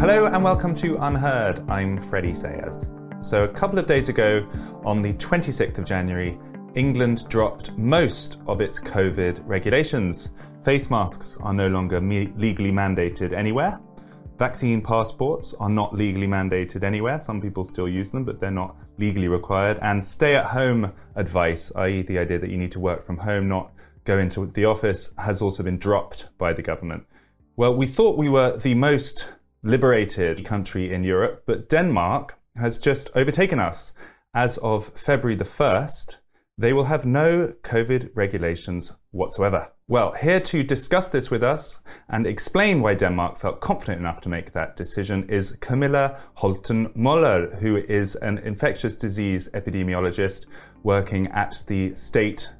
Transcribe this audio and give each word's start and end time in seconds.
Hello 0.00 0.24
and 0.24 0.42
welcome 0.42 0.74
to 0.76 0.96
Unheard. 0.96 1.62
I'm 1.68 1.98
Freddie 1.98 2.32
Sayers. 2.32 2.88
So, 3.20 3.44
a 3.44 3.48
couple 3.48 3.78
of 3.78 3.86
days 3.86 4.08
ago, 4.08 4.48
on 4.82 5.02
the 5.02 5.12
26th 5.12 5.76
of 5.76 5.84
January, 5.84 6.38
England 6.74 7.28
dropped 7.28 7.76
most 7.76 8.38
of 8.46 8.62
its 8.62 8.80
COVID 8.80 9.42
regulations. 9.46 10.30
Face 10.64 10.88
masks 10.88 11.36
are 11.42 11.52
no 11.52 11.68
longer 11.68 12.00
me- 12.00 12.32
legally 12.38 12.72
mandated 12.72 13.34
anywhere. 13.34 13.78
Vaccine 14.38 14.80
passports 14.80 15.52
are 15.60 15.68
not 15.68 15.94
legally 15.94 16.26
mandated 16.26 16.82
anywhere. 16.82 17.18
Some 17.18 17.38
people 17.38 17.62
still 17.62 17.86
use 17.86 18.10
them, 18.10 18.24
but 18.24 18.40
they're 18.40 18.50
not 18.50 18.76
legally 18.96 19.28
required. 19.28 19.78
And 19.82 20.02
stay 20.02 20.34
at 20.34 20.46
home 20.46 20.94
advice, 21.16 21.70
i.e., 21.76 22.00
the 22.00 22.20
idea 22.20 22.38
that 22.38 22.48
you 22.48 22.56
need 22.56 22.72
to 22.72 22.80
work 22.80 23.02
from 23.02 23.18
home, 23.18 23.48
not 23.48 23.70
go 24.06 24.18
into 24.18 24.46
the 24.46 24.64
office, 24.64 25.10
has 25.18 25.42
also 25.42 25.62
been 25.62 25.76
dropped 25.76 26.30
by 26.38 26.54
the 26.54 26.62
government. 26.62 27.04
Well, 27.56 27.74
we 27.74 27.86
thought 27.86 28.16
we 28.16 28.30
were 28.30 28.56
the 28.56 28.72
most 28.74 29.26
liberated 29.62 30.44
country 30.44 30.92
in 30.92 31.04
Europe, 31.04 31.42
but 31.46 31.68
Denmark 31.68 32.38
has 32.56 32.78
just 32.78 33.10
overtaken 33.14 33.58
us. 33.58 33.92
As 34.34 34.58
of 34.58 34.88
February 34.88 35.34
the 35.34 35.44
1st, 35.44 36.18
they 36.56 36.72
will 36.72 36.84
have 36.84 37.06
no 37.06 37.54
COVID 37.62 38.10
regulations 38.14 38.92
whatsoever. 39.12 39.72
Well, 39.88 40.12
here 40.12 40.40
to 40.40 40.62
discuss 40.62 41.08
this 41.08 41.30
with 41.30 41.42
us 41.42 41.80
and 42.08 42.26
explain 42.26 42.80
why 42.82 42.94
Denmark 42.94 43.38
felt 43.38 43.60
confident 43.60 43.98
enough 43.98 44.20
to 44.20 44.28
make 44.28 44.52
that 44.52 44.76
decision 44.76 45.28
is 45.28 45.56
Camilla 45.60 46.20
Holten 46.36 46.94
Moller, 46.94 47.56
who 47.56 47.76
is 47.76 48.14
an 48.16 48.38
infectious 48.38 48.94
disease 48.94 49.48
epidemiologist 49.54 50.46
working 50.82 51.26
at 51.28 51.62
the 51.66 51.94
state 51.94 52.50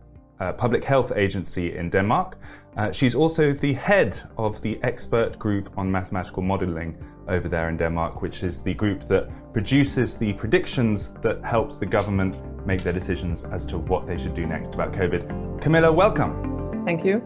uh, 0.40 0.54
public 0.54 0.82
health 0.82 1.12
agency 1.14 1.76
in 1.76 1.90
Denmark. 1.90 2.38
Uh, 2.76 2.92
she's 2.92 3.14
also 3.14 3.52
the 3.52 3.72
head 3.72 4.20
of 4.38 4.60
the 4.62 4.78
expert 4.82 5.38
group 5.38 5.70
on 5.76 5.90
mathematical 5.90 6.42
modeling 6.42 6.96
over 7.28 7.48
there 7.48 7.68
in 7.68 7.76
Denmark, 7.76 8.22
which 8.22 8.42
is 8.42 8.60
the 8.60 8.74
group 8.74 9.06
that 9.08 9.28
produces 9.52 10.14
the 10.14 10.32
predictions 10.34 11.12
that 11.22 11.44
helps 11.44 11.78
the 11.78 11.86
government 11.86 12.36
make 12.66 12.82
their 12.82 12.92
decisions 12.92 13.44
as 13.44 13.66
to 13.66 13.78
what 13.78 14.06
they 14.06 14.16
should 14.16 14.34
do 14.34 14.46
next 14.46 14.74
about 14.74 14.92
COVID. 14.92 15.60
Camilla, 15.60 15.92
welcome. 15.92 16.82
Thank 16.84 17.04
you. 17.04 17.18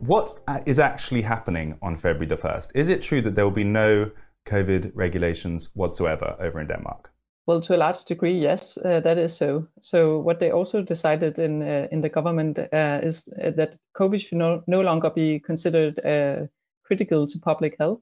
What 0.00 0.40
uh, 0.48 0.60
actually 0.78 1.22
happening 1.22 1.78
on 1.80 1.94
February 1.94 2.26
the 2.26 2.36
1st? 2.36 2.72
Is 2.74 2.88
it 2.88 3.00
true 3.00 3.22
that 3.22 3.34
there 3.34 3.44
will 3.44 3.50
be 3.50 3.64
no 3.64 4.10
COVID 4.46 4.92
regulations 4.94 5.70
whatsoever 5.74 6.36
over 6.40 6.60
in 6.60 6.66
Denmark? 6.66 7.13
Well, 7.46 7.60
to 7.60 7.76
a 7.76 7.76
large 7.76 8.04
degree, 8.04 8.40
yes, 8.40 8.78
uh, 8.78 9.00
that 9.00 9.18
is 9.18 9.36
so. 9.36 9.68
So 9.82 10.18
what 10.18 10.40
they 10.40 10.50
also 10.50 10.80
decided 10.80 11.38
in 11.38 11.62
uh, 11.62 11.88
in 11.92 12.00
the 12.00 12.08
government 12.08 12.58
uh, 12.58 13.00
is 13.02 13.24
that 13.24 13.76
COVID 13.94 14.20
should 14.20 14.38
no, 14.38 14.62
no 14.66 14.80
longer 14.80 15.10
be 15.10 15.40
considered 15.40 15.98
uh, 15.98 16.46
critical 16.84 17.26
to 17.26 17.38
public 17.40 17.76
health, 17.78 18.00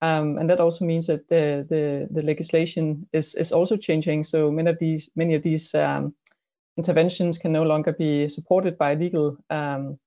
um, 0.00 0.38
and 0.38 0.48
that 0.48 0.60
also 0.60 0.86
means 0.86 1.08
that 1.08 1.28
the, 1.28 1.66
the 1.68 2.08
the 2.10 2.22
legislation 2.22 3.06
is 3.12 3.34
is 3.34 3.52
also 3.52 3.76
changing. 3.76 4.24
So 4.24 4.50
many 4.50 4.70
of 4.70 4.78
these 4.78 5.10
many 5.14 5.34
of 5.34 5.42
these 5.42 5.74
um, 5.74 6.14
interventions 6.78 7.38
can 7.38 7.52
no 7.52 7.64
longer 7.64 7.92
be 7.92 8.30
supported 8.30 8.78
by 8.78 8.94
legal 8.94 9.36
um, 9.50 9.98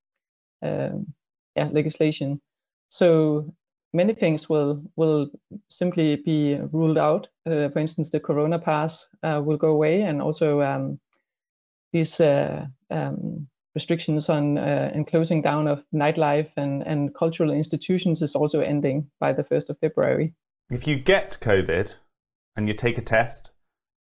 um 0.64 1.14
yeah, 1.56 1.70
legislation. 1.72 2.42
So 2.90 3.54
many 3.94 4.14
things 4.14 4.50
will 4.50 4.84
will 4.96 5.30
simply 5.70 6.16
be 6.16 6.56
ruled 6.72 6.98
out. 6.98 7.28
Uh, 7.46 7.70
for 7.70 7.80
instance, 7.80 8.10
the 8.10 8.20
Corona 8.20 8.60
pass 8.60 9.08
uh, 9.22 9.42
will 9.44 9.58
go 9.58 9.70
away, 9.70 10.02
and 10.02 10.22
also 10.22 10.62
um, 10.62 11.00
these 11.92 12.20
uh, 12.20 12.66
um, 12.90 13.48
restrictions 13.76 14.30
on 14.30 14.58
uh, 14.58 14.92
and 14.94 15.08
closing 15.08 15.42
down 15.42 15.68
of 15.68 15.84
nightlife 15.94 16.52
and, 16.58 16.84
and 16.86 17.14
cultural 17.14 17.52
institutions 17.52 18.22
is 18.22 18.36
also 18.36 18.62
ending 18.62 19.10
by 19.20 19.34
the 19.34 19.44
first 19.44 19.70
of 19.70 19.78
February. 19.80 20.34
If 20.70 20.88
you 20.88 20.96
get 20.96 21.38
COVID 21.42 21.92
and 22.56 22.68
you 22.68 22.74
take 22.74 22.98
a 22.98 23.02
test, 23.02 23.52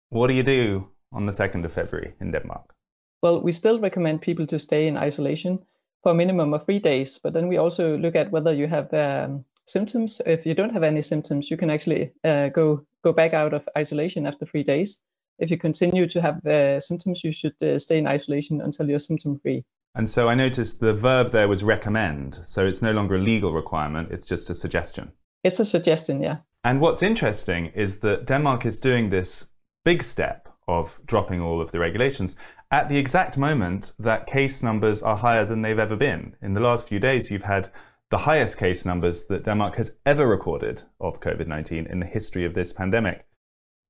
what 0.09 0.27
do 0.27 0.33
you 0.33 0.43
do 0.43 0.89
on 1.11 1.25
the 1.25 1.33
second 1.33 1.65
of 1.65 1.73
February 1.73 2.13
in 2.19 2.31
Denmark? 2.31 2.73
Well, 3.21 3.41
we 3.41 3.51
still 3.51 3.79
recommend 3.79 4.21
people 4.21 4.47
to 4.47 4.59
stay 4.59 4.87
in 4.87 4.97
isolation 4.97 5.59
for 6.03 6.11
a 6.11 6.15
minimum 6.15 6.53
of 6.53 6.65
three 6.65 6.79
days, 6.79 7.19
but 7.19 7.33
then 7.33 7.47
we 7.47 7.57
also 7.57 7.97
look 7.97 8.15
at 8.15 8.31
whether 8.31 8.53
you 8.53 8.67
have 8.67 8.93
um, 8.93 9.45
symptoms. 9.67 10.21
If 10.25 10.45
you 10.45 10.53
don't 10.53 10.73
have 10.73 10.83
any 10.83 11.01
symptoms, 11.01 11.51
you 11.51 11.57
can 11.57 11.69
actually 11.69 12.11
uh, 12.23 12.49
go 12.49 12.85
go 13.03 13.13
back 13.13 13.33
out 13.33 13.53
of 13.53 13.67
isolation 13.77 14.25
after 14.25 14.45
three 14.45 14.63
days. 14.63 14.99
If 15.39 15.51
you 15.51 15.57
continue 15.57 16.07
to 16.07 16.21
have 16.21 16.45
uh, 16.45 16.79
symptoms, 16.79 17.23
you 17.23 17.31
should 17.31 17.61
uh, 17.61 17.77
stay 17.77 17.99
in 17.99 18.07
isolation 18.07 18.61
until 18.61 18.89
you're 18.89 18.99
symptom 18.99 19.39
free. 19.39 19.63
And 19.93 20.09
so 20.09 20.29
I 20.29 20.35
noticed 20.35 20.79
the 20.79 20.93
verb 20.93 21.31
there 21.31 21.47
was 21.47 21.63
recommend. 21.63 22.39
So 22.45 22.65
it's 22.65 22.81
no 22.81 22.91
longer 22.91 23.15
a 23.15 23.19
legal 23.19 23.53
requirement, 23.53 24.11
it's 24.11 24.25
just 24.25 24.49
a 24.49 24.55
suggestion. 24.55 25.11
It's 25.43 25.59
a 25.59 25.65
suggestion, 25.65 26.21
yeah. 26.21 26.37
And 26.63 26.81
what's 26.81 27.03
interesting 27.03 27.67
is 27.67 27.99
that 27.99 28.25
Denmark 28.25 28.65
is 28.65 28.79
doing 28.79 29.09
this 29.09 29.45
big 29.85 30.03
step 30.03 30.49
of 30.67 30.99
dropping 31.05 31.41
all 31.41 31.61
of 31.61 31.71
the 31.71 31.79
regulations 31.79 32.35
at 32.69 32.89
the 32.89 32.97
exact 32.97 33.37
moment 33.37 33.93
that 33.97 34.27
case 34.27 34.61
numbers 34.61 35.01
are 35.01 35.17
higher 35.17 35.45
than 35.45 35.61
they've 35.61 35.79
ever 35.79 35.95
been. 35.95 36.35
In 36.41 36.53
the 36.53 36.59
last 36.59 36.87
few 36.87 36.99
days, 36.99 37.31
you've 37.31 37.43
had 37.43 37.71
the 38.09 38.19
highest 38.19 38.57
case 38.57 38.85
numbers 38.85 39.25
that 39.25 39.43
Denmark 39.43 39.75
has 39.75 39.91
ever 40.05 40.25
recorded 40.25 40.83
of 40.99 41.19
COVID 41.19 41.47
19 41.47 41.87
in 41.87 41.99
the 41.99 42.05
history 42.05 42.45
of 42.45 42.53
this 42.53 42.71
pandemic. 42.71 43.25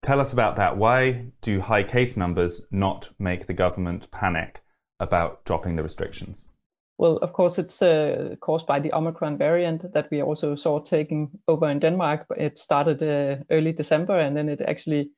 Tell 0.02 0.20
us 0.20 0.34
about 0.34 0.56
that. 0.56 0.78
Why 0.78 1.32
do 1.42 1.62
high 1.62 1.84
case 1.84 2.18
numbers 2.18 2.62
not 2.72 3.10
make 3.20 3.46
the 3.46 3.54
government 3.54 4.10
panic 4.12 4.64
about 5.00 5.46
dropping 5.46 5.76
the 5.76 5.84
restrictions? 5.84 6.50
Well, 6.98 7.18
of 7.18 7.34
course, 7.34 7.60
it's 7.60 7.82
uh, 7.82 8.36
caused 8.42 8.66
by 8.66 8.80
the 8.80 8.94
Omicron 8.94 9.38
variant 9.38 9.94
that 9.94 10.10
we 10.10 10.24
also 10.24 10.56
saw 10.56 10.80
taking 10.80 11.30
over 11.48 11.70
in 11.70 11.80
Denmark. 11.80 12.26
It 12.36 12.58
started 12.58 13.04
uh, 13.04 13.44
early 13.52 13.72
December 13.72 14.18
and 14.18 14.36
then 14.36 14.50
it 14.50 14.62
actually 14.62 15.12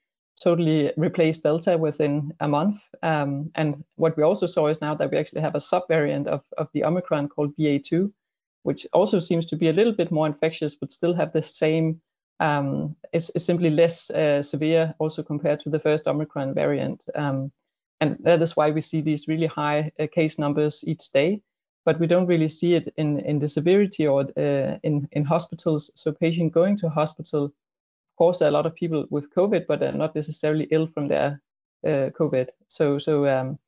totally 0.43 0.91
replaced 0.97 1.43
Delta 1.43 1.77
within 1.77 2.33
a 2.41 2.47
month. 2.49 2.81
Um, 3.01 3.51
and 3.55 3.83
what 3.95 4.17
we 4.17 4.23
also 4.23 4.45
saw 4.45 4.67
is 4.67 4.81
now 4.81 4.95
that 4.95 5.11
we 5.11 5.17
actually 5.17 5.41
have 5.41 5.55
a 5.55 5.59
subvariant 5.59 6.27
of, 6.27 6.41
of 6.57 6.67
the 6.73 6.83
Omicron 6.83 7.29
called 7.29 7.55
BA2, 7.57 8.11
which 8.63 8.87
also 8.93 9.19
seems 9.19 9.45
to 9.47 9.55
be 9.55 9.69
a 9.69 9.73
little 9.73 9.93
bit 9.93 10.11
more 10.11 10.27
infectious, 10.27 10.75
but 10.75 10.91
still 10.91 11.13
have 11.13 11.31
the 11.31 11.41
same, 11.41 12.01
um, 12.39 12.95
is, 13.13 13.29
is 13.31 13.45
simply 13.45 13.69
less 13.69 14.09
uh, 14.09 14.41
severe 14.41 14.93
also 14.99 15.23
compared 15.23 15.59
to 15.61 15.69
the 15.69 15.79
first 15.79 16.07
Omicron 16.07 16.53
variant. 16.53 17.03
Um, 17.15 17.51
and 18.01 18.17
that 18.21 18.41
is 18.41 18.55
why 18.55 18.71
we 18.71 18.81
see 18.81 19.01
these 19.01 19.27
really 19.27 19.47
high 19.47 19.91
uh, 19.99 20.07
case 20.07 20.39
numbers 20.39 20.83
each 20.87 21.11
day, 21.11 21.41
but 21.85 21.99
we 21.99 22.07
don't 22.07 22.27
really 22.27 22.47
see 22.47 22.75
it 22.75 22.93
in, 22.97 23.19
in 23.19 23.39
the 23.39 23.47
severity 23.47 24.07
or 24.07 24.21
uh, 24.37 24.77
in, 24.83 25.07
in 25.11 25.25
hospitals. 25.25 25.91
So 25.95 26.13
patient 26.13 26.53
going 26.53 26.77
to 26.77 26.89
hospital, 26.89 27.45
of 27.45 28.15
course, 28.17 28.39
there 28.39 28.47
are 28.47 28.51
a 28.51 28.53
lot 28.53 28.65
of 28.65 28.75
people 28.75 29.05
with 29.09 29.33
COVID, 29.33 29.67
but 29.67 29.79
they're 29.79 29.91
not 29.91 30.15
necessarily 30.15 30.67
ill 30.71 30.87
from 30.87 31.07
their 31.07 31.41
uh, 31.85 32.09
COVID. 32.19 32.49
So, 32.67 32.99
so 32.99 33.27
um, 33.27 33.59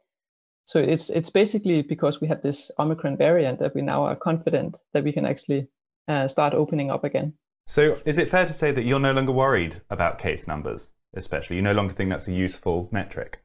so 0.65 0.79
it's 0.79 1.09
it's 1.09 1.29
basically 1.29 1.81
because 1.81 2.21
we 2.21 2.27
have 2.27 2.41
this 2.41 2.71
Omicron 2.77 3.17
variant 3.17 3.59
that 3.59 3.75
we 3.75 3.81
now 3.81 4.05
are 4.05 4.15
confident 4.15 4.77
that 4.93 5.03
we 5.03 5.11
can 5.11 5.25
actually 5.25 5.67
uh, 6.07 6.27
start 6.27 6.53
opening 6.53 6.91
up 6.91 7.03
again. 7.03 7.33
So 7.65 7.97
is 8.05 8.17
it 8.17 8.29
fair 8.29 8.45
to 8.45 8.53
say 8.53 8.71
that 8.71 8.83
you're 8.83 8.99
no 8.99 9.13
longer 9.13 9.31
worried 9.31 9.81
about 9.89 10.19
case 10.19 10.47
numbers, 10.47 10.91
especially? 11.13 11.57
You 11.57 11.61
no 11.61 11.73
longer 11.73 11.93
think 11.93 12.09
that's 12.09 12.27
a 12.27 12.33
useful 12.33 12.89
metric? 12.91 13.43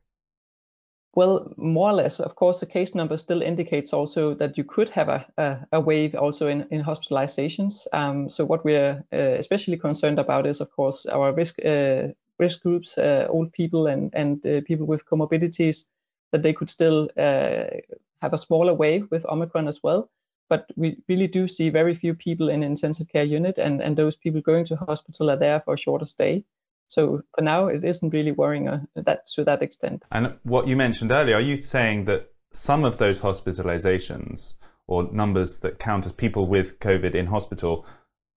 Well, 1.14 1.54
more 1.56 1.90
or 1.90 1.94
less. 1.94 2.20
Of 2.20 2.34
course, 2.34 2.60
the 2.60 2.66
case 2.66 2.94
number 2.94 3.16
still 3.16 3.40
indicates 3.40 3.94
also 3.94 4.34
that 4.34 4.58
you 4.58 4.64
could 4.64 4.90
have 4.90 5.08
a, 5.08 5.26
a, 5.38 5.66
a 5.72 5.80
wave 5.80 6.14
also 6.14 6.46
in, 6.46 6.66
in 6.70 6.84
hospitalizations. 6.84 7.86
Um, 7.90 8.28
so 8.28 8.44
what 8.44 8.64
we're 8.66 9.02
uh, 9.10 9.16
especially 9.16 9.78
concerned 9.78 10.18
about 10.18 10.46
is, 10.46 10.60
of 10.60 10.70
course, 10.70 11.06
our 11.06 11.32
risk 11.32 11.58
uh, 11.64 12.08
risk 12.38 12.62
groups, 12.62 12.98
uh, 12.98 13.26
old 13.30 13.50
people 13.52 13.86
and 13.86 14.12
and 14.14 14.44
uh, 14.44 14.60
people 14.66 14.86
with 14.86 15.06
comorbidities, 15.06 15.84
that 16.32 16.42
they 16.42 16.52
could 16.52 16.70
still 16.70 17.08
uh, 17.16 17.64
have 18.20 18.32
a 18.32 18.38
smaller 18.38 18.74
wave 18.74 19.08
with 19.10 19.26
Omicron 19.26 19.68
as 19.68 19.82
well. 19.82 20.10
But 20.48 20.70
we 20.76 20.98
really 21.08 21.26
do 21.26 21.48
see 21.48 21.70
very 21.70 21.96
few 21.96 22.14
people 22.14 22.48
in 22.48 22.62
intensive 22.62 23.08
care 23.08 23.24
unit, 23.24 23.58
and 23.58 23.82
and 23.82 23.96
those 23.96 24.16
people 24.16 24.40
going 24.40 24.64
to 24.66 24.76
hospital 24.76 25.30
are 25.30 25.36
there 25.36 25.60
for 25.60 25.74
a 25.74 25.78
shorter 25.78 26.06
stay. 26.06 26.44
So 26.88 27.22
for 27.34 27.42
now, 27.42 27.66
it 27.66 27.84
isn't 27.84 28.12
really 28.12 28.30
worrying 28.30 28.68
uh, 28.68 28.80
that 28.94 29.26
to 29.34 29.44
that 29.44 29.62
extent. 29.62 30.04
And 30.12 30.38
what 30.44 30.68
you 30.68 30.76
mentioned 30.76 31.10
earlier, 31.10 31.36
are 31.36 31.40
you 31.40 31.60
saying 31.60 32.04
that 32.04 32.30
some 32.52 32.84
of 32.84 32.98
those 32.98 33.20
hospitalizations 33.20 34.54
or 34.86 35.10
numbers 35.12 35.58
that 35.58 35.80
count 35.80 36.06
as 36.06 36.12
people 36.12 36.46
with 36.46 36.78
COVID 36.78 37.14
in 37.14 37.26
hospital 37.26 37.84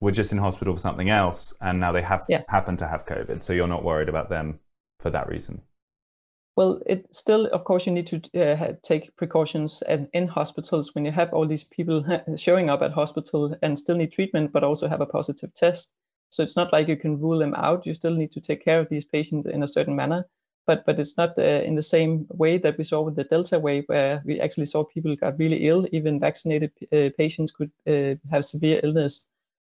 were 0.00 0.12
just 0.12 0.32
in 0.32 0.38
hospital 0.38 0.75
for 0.75 0.81
something 0.81 1.11
else, 1.11 1.52
and 1.61 1.79
now 1.79 1.93
they 1.93 2.02
have 2.02 2.25
yeah. 2.29 2.43
happen 2.49 2.76
to 2.76 2.88
have 2.88 3.05
COVID, 3.05 3.43
so 3.43 3.52
you're 3.52 3.69
not 3.69 3.84
worried 3.84 4.08
about 4.08 4.31
them 4.31 4.61
for 4.99 5.11
that 5.11 5.29
reason? 5.29 5.62
Well, 6.58 6.82
it 6.87 7.14
still, 7.14 7.46
of 7.46 7.62
course, 7.62 7.87
you 7.87 7.93
need 7.93 8.08
to 8.08 8.20
uh, 8.34 8.72
take 8.82 9.14
precautions 9.14 9.81
in, 10.12 10.26
hospitals 10.26 10.93
when 10.93 11.05
you 11.05 11.12
have 11.12 11.32
all 11.32 11.46
these 11.46 11.62
people 11.62 12.05
showing 12.37 12.69
up 12.69 12.82
at 12.82 12.90
hospital 12.90 13.55
and 13.62 13.78
still 13.78 13.94
need 13.94 14.10
treatment, 14.10 14.50
but 14.50 14.64
also 14.64 14.88
have 14.88 15.00
a 15.00 15.06
positive 15.06 15.55
test. 15.55 15.94
So 16.31 16.43
it's 16.43 16.56
not 16.56 16.72
like 16.72 16.88
you 16.88 16.96
can 16.96 17.20
rule 17.20 17.38
them 17.38 17.55
out. 17.55 17.87
You 17.87 17.94
still 17.94 18.14
need 18.16 18.32
to 18.32 18.40
take 18.40 18.64
care 18.64 18.81
of 18.81 18.88
these 18.88 19.05
patients 19.05 19.49
in 19.49 19.62
a 19.62 19.69
certain 19.69 19.94
manner. 19.94 20.26
But, 20.66 20.84
but 20.84 20.99
it's 20.99 21.16
not 21.16 21.38
uh, 21.38 21.43
in 21.43 21.76
the 21.76 21.90
same 21.94 22.26
way 22.28 22.58
that 22.58 22.76
we 22.76 22.82
saw 22.82 23.02
with 23.02 23.14
the 23.14 23.22
Delta 23.22 23.60
wave, 23.60 23.84
where 23.87 24.20
we 24.25 24.40
actually 24.40 24.66
saw 24.66 24.82
people 24.82 25.14
got 25.14 25.38
really 25.38 25.69
ill. 25.69 25.87
Even 25.93 26.19
vaccinated 26.19 26.72
uh, 26.93 27.10
patients 27.16 27.52
could 27.52 27.70
uh, 27.87 28.16
have 28.32 28.44
severe 28.44 28.81
illness. 28.82 29.28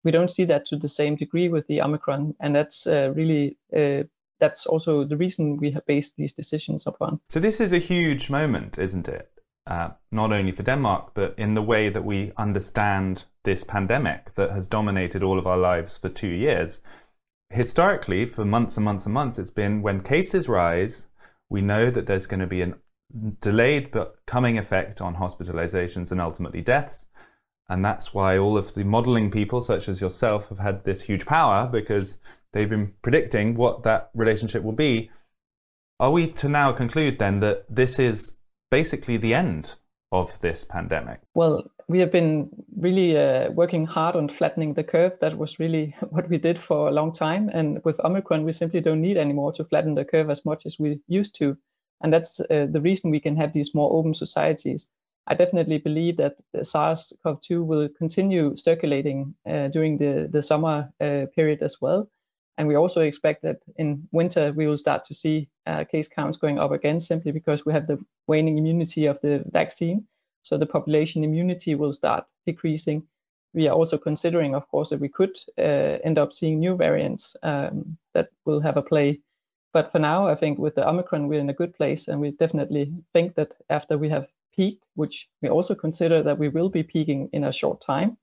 We 0.02 0.10
don't 0.10 0.32
see 0.36 0.46
that 0.46 0.66
to 0.66 0.76
the 0.76 0.88
same 0.88 1.14
degree 1.14 1.48
with 1.48 1.68
the 1.68 1.82
Omicron, 1.82 2.34
and 2.40 2.56
that's 2.56 2.88
uh, 2.88 3.12
really 3.14 3.56
uh, 3.72 4.02
that's 4.42 4.66
also 4.66 5.04
the 5.04 5.16
reason 5.16 5.56
we 5.56 5.70
have 5.70 5.86
based 5.86 6.16
these 6.16 6.32
decisions 6.32 6.84
upon. 6.84 7.20
So 7.28 7.38
this 7.38 7.60
is 7.60 7.72
a 7.72 7.78
huge 7.78 8.28
moment, 8.28 8.76
isn't 8.76 9.06
it? 9.06 9.30
Uh, 9.68 9.90
not 10.10 10.32
only 10.32 10.50
for 10.50 10.64
Denmark, 10.64 11.12
but 11.14 11.32
in 11.38 11.54
the 11.54 11.62
way 11.62 11.88
that 11.88 12.04
we 12.04 12.32
understand 12.36 13.24
this 13.44 13.62
pandemic 13.62 14.34
that 14.34 14.50
has 14.50 14.66
dominated 14.66 15.22
all 15.22 15.38
of 15.38 15.46
our 15.46 15.56
lives 15.56 15.96
for 15.96 16.08
two 16.08 16.34
years. 16.46 16.80
Historically, 17.50 18.26
for 18.26 18.44
months 18.44 18.76
and 18.76 18.84
months 18.84 19.06
and 19.06 19.14
months, 19.14 19.38
it's 19.38 19.50
been 19.50 19.80
when 19.80 20.02
cases 20.02 20.48
rise, 20.48 21.06
we 21.48 21.60
know 21.60 21.88
that 21.88 22.06
there's 22.06 22.26
going 22.26 22.40
to 22.40 22.46
be 22.48 22.62
a 22.62 22.74
delayed 23.40 23.92
but 23.92 24.16
coming 24.26 24.58
effect 24.58 25.00
on 25.00 25.14
hospitalizations 25.14 26.10
and 26.10 26.20
ultimately 26.20 26.62
deaths. 26.62 27.06
And 27.68 27.84
that's 27.84 28.12
why 28.12 28.38
all 28.38 28.58
of 28.58 28.74
the 28.74 28.84
modeling 28.84 29.30
people, 29.30 29.60
such 29.60 29.88
as 29.88 30.00
yourself, 30.00 30.48
have 30.48 30.58
had 30.58 30.82
this 30.82 31.02
huge 31.02 31.26
power 31.26 31.68
because 31.70 32.18
they've 32.52 32.68
been 32.68 32.92
predicting 33.02 33.54
what 33.54 33.82
that 33.82 34.10
relationship 34.14 34.62
will 34.62 34.72
be. 34.72 35.10
Are 36.00 36.10
we 36.10 36.28
to 36.32 36.48
now 36.48 36.72
conclude 36.72 37.18
then 37.18 37.40
that 37.40 37.64
this 37.68 37.98
is 37.98 38.32
basically 38.70 39.16
the 39.16 39.34
end 39.34 39.74
of 40.10 40.38
this 40.40 40.64
pandemic? 40.64 41.20
Well, 41.34 41.70
we 41.88 42.00
have 42.00 42.12
been 42.12 42.48
really 42.76 43.16
uh, 43.16 43.50
working 43.50 43.86
hard 43.86 44.16
on 44.16 44.28
flattening 44.28 44.74
the 44.74 44.84
curve. 44.84 45.18
That 45.20 45.38
was 45.38 45.58
really 45.58 45.94
what 46.10 46.28
we 46.28 46.38
did 46.38 46.58
for 46.58 46.88
a 46.88 46.92
long 46.92 47.12
time. 47.12 47.48
And 47.52 47.82
with 47.84 48.00
Omicron, 48.00 48.44
we 48.44 48.52
simply 48.52 48.80
don't 48.80 49.00
need 49.00 49.16
anymore 49.16 49.52
to 49.52 49.64
flatten 49.64 49.94
the 49.94 50.04
curve 50.04 50.30
as 50.30 50.44
much 50.44 50.66
as 50.66 50.78
we 50.78 51.00
used 51.08 51.34
to. 51.36 51.56
And 52.02 52.12
that's 52.12 52.40
uh, 52.40 52.66
the 52.70 52.80
reason 52.80 53.10
we 53.10 53.20
can 53.20 53.36
have 53.36 53.52
these 53.52 53.74
more 53.74 53.92
open 53.92 54.14
societies. 54.14 54.90
I 55.28 55.34
definitely 55.34 55.78
believe 55.78 56.16
that 56.16 56.40
SARS-CoV-2 56.62 57.64
will 57.64 57.88
continue 57.96 58.56
circulating 58.56 59.36
uh, 59.48 59.68
during 59.68 59.98
the, 59.98 60.28
the 60.30 60.42
summer 60.42 60.92
uh, 61.00 61.26
period 61.34 61.62
as 61.62 61.80
well. 61.80 62.08
And 62.58 62.68
we 62.68 62.74
also 62.74 63.00
expect 63.00 63.42
that 63.42 63.60
in 63.76 64.08
winter, 64.12 64.52
we 64.52 64.66
will 64.66 64.76
start 64.76 65.04
to 65.06 65.14
see 65.14 65.48
uh, 65.66 65.84
case 65.84 66.08
counts 66.08 66.36
going 66.36 66.58
up 66.58 66.70
again, 66.70 67.00
simply 67.00 67.32
because 67.32 67.64
we 67.64 67.72
have 67.72 67.86
the 67.86 67.98
waning 68.26 68.58
immunity 68.58 69.06
of 69.06 69.20
the 69.20 69.42
vaccine. 69.50 70.06
So 70.42 70.58
the 70.58 70.66
population 70.66 71.24
immunity 71.24 71.74
will 71.74 71.92
start 71.92 72.26
decreasing. 72.46 73.04
We 73.54 73.68
are 73.68 73.74
also 73.74 73.98
considering, 73.98 74.54
of 74.54 74.68
course, 74.68 74.90
that 74.90 75.00
we 75.00 75.08
could 75.08 75.36
uh, 75.58 75.98
end 76.04 76.18
up 76.18 76.32
seeing 76.32 76.58
new 76.58 76.76
variants 76.76 77.36
um, 77.42 77.96
that 78.12 78.28
will 78.44 78.60
have 78.60 78.76
a 78.76 78.82
play. 78.82 79.20
But 79.72 79.90
for 79.90 79.98
now, 79.98 80.28
I 80.28 80.34
think 80.34 80.58
with 80.58 80.74
the 80.74 80.86
Omicron, 80.86 81.28
we're 81.28 81.40
in 81.40 81.50
a 81.50 81.54
good 81.54 81.74
place. 81.74 82.08
And 82.08 82.20
we 82.20 82.32
definitely 82.32 82.92
think 83.12 83.34
that 83.36 83.54
after 83.70 83.96
we 83.96 84.10
have 84.10 84.26
peaked, 84.54 84.84
which 84.94 85.28
we 85.40 85.48
also 85.48 85.74
consider 85.74 86.22
that 86.22 86.38
we 86.38 86.48
will 86.48 86.68
be 86.68 86.82
peaking 86.82 87.30
in 87.32 87.44
a 87.44 87.52
short 87.52 87.80
time, 87.80 88.18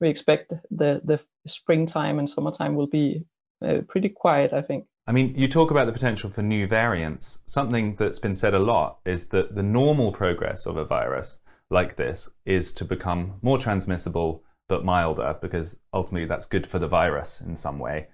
we 0.00 0.08
expect 0.08 0.52
the, 0.70 1.00
the 1.04 1.20
springtime 1.46 2.18
and 2.18 2.28
summertime 2.28 2.74
will 2.74 2.88
be 2.88 3.24
Uh, 3.64 3.82
pretty 3.88 4.08
quiet, 4.08 4.52
I 4.52 4.62
think. 4.62 4.86
I 5.06 5.12
mean, 5.12 5.34
you 5.36 5.48
talk 5.48 5.70
about 5.70 5.86
the 5.86 5.92
potential 5.92 6.30
for 6.30 6.42
new 6.42 6.66
variants. 6.66 7.38
Something 7.46 7.96
that's 7.96 8.18
been 8.18 8.36
said 8.36 8.54
a 8.54 8.58
lot 8.58 8.98
is 9.04 9.26
that 9.26 9.54
the 9.54 9.62
normal 9.62 10.12
progress 10.12 10.64
of 10.66 10.76
a 10.76 10.84
virus 10.84 11.38
like 11.70 11.96
this 11.96 12.28
is 12.44 12.72
to 12.74 12.84
become 12.84 13.34
more 13.42 13.58
transmissible 13.58 14.44
but 14.68 14.84
milder 14.84 15.36
because 15.40 15.76
ultimately 15.92 16.26
that's 16.26 16.46
good 16.46 16.66
for 16.66 16.78
the 16.78 16.86
virus 16.86 17.40
in 17.40 17.56
some 17.56 17.78
way. 17.78 18.08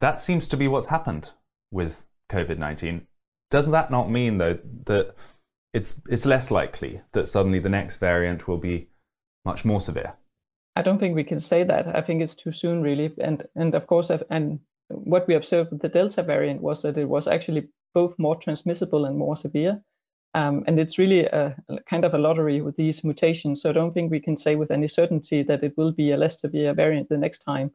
That 0.00 0.20
seems 0.20 0.46
to 0.48 0.56
be 0.56 0.68
what's 0.68 0.86
happened 0.86 1.30
with 1.70 2.06
COVID 2.30 2.58
19. 2.58 3.06
Does 3.50 3.70
that 3.70 3.90
not 3.90 4.10
mean, 4.10 4.38
though, 4.38 4.58
that 4.84 5.14
it's, 5.74 6.00
it's 6.08 6.24
less 6.24 6.50
likely 6.50 7.02
that 7.12 7.28
suddenly 7.28 7.58
the 7.58 7.68
next 7.68 7.96
variant 7.96 8.46
will 8.46 8.58
be 8.58 8.88
much 9.44 9.64
more 9.64 9.80
severe? 9.80 10.14
I 10.76 10.82
don't 10.82 10.98
think 10.98 11.16
we 11.16 11.24
can 11.24 11.40
say 11.40 11.64
that. 11.64 11.94
I 11.94 12.00
think 12.00 12.22
it's 12.22 12.36
too 12.36 12.52
soon, 12.52 12.82
really. 12.82 13.12
And 13.18 13.44
and 13.56 13.74
of 13.74 13.86
course, 13.86 14.10
and 14.10 14.60
what 14.90 15.26
we 15.28 15.34
observed 15.34 15.70
with 15.70 15.80
the 15.80 15.88
Delta 15.88 16.22
variant 16.22 16.60
was 16.60 16.82
that 16.82 16.98
it 16.98 17.08
was 17.08 17.28
actually 17.28 17.68
both 17.94 18.18
more 18.18 18.36
transmissible 18.36 19.04
and 19.04 19.16
more 19.16 19.36
severe. 19.36 19.82
Um, 20.32 20.64
and 20.66 20.78
it's 20.78 20.98
really 20.98 21.24
a, 21.24 21.56
kind 21.88 22.04
of 22.04 22.14
a 22.14 22.18
lottery 22.18 22.60
with 22.60 22.76
these 22.76 23.02
mutations. 23.02 23.62
So 23.62 23.70
I 23.70 23.72
don't 23.72 23.92
think 23.92 24.10
we 24.10 24.20
can 24.20 24.36
say 24.36 24.54
with 24.54 24.70
any 24.70 24.86
certainty 24.86 25.42
that 25.44 25.64
it 25.64 25.76
will 25.76 25.92
be 25.92 26.12
a 26.12 26.16
less 26.16 26.40
severe 26.40 26.72
variant 26.72 27.08
the 27.08 27.18
next 27.18 27.40
time. 27.40 27.72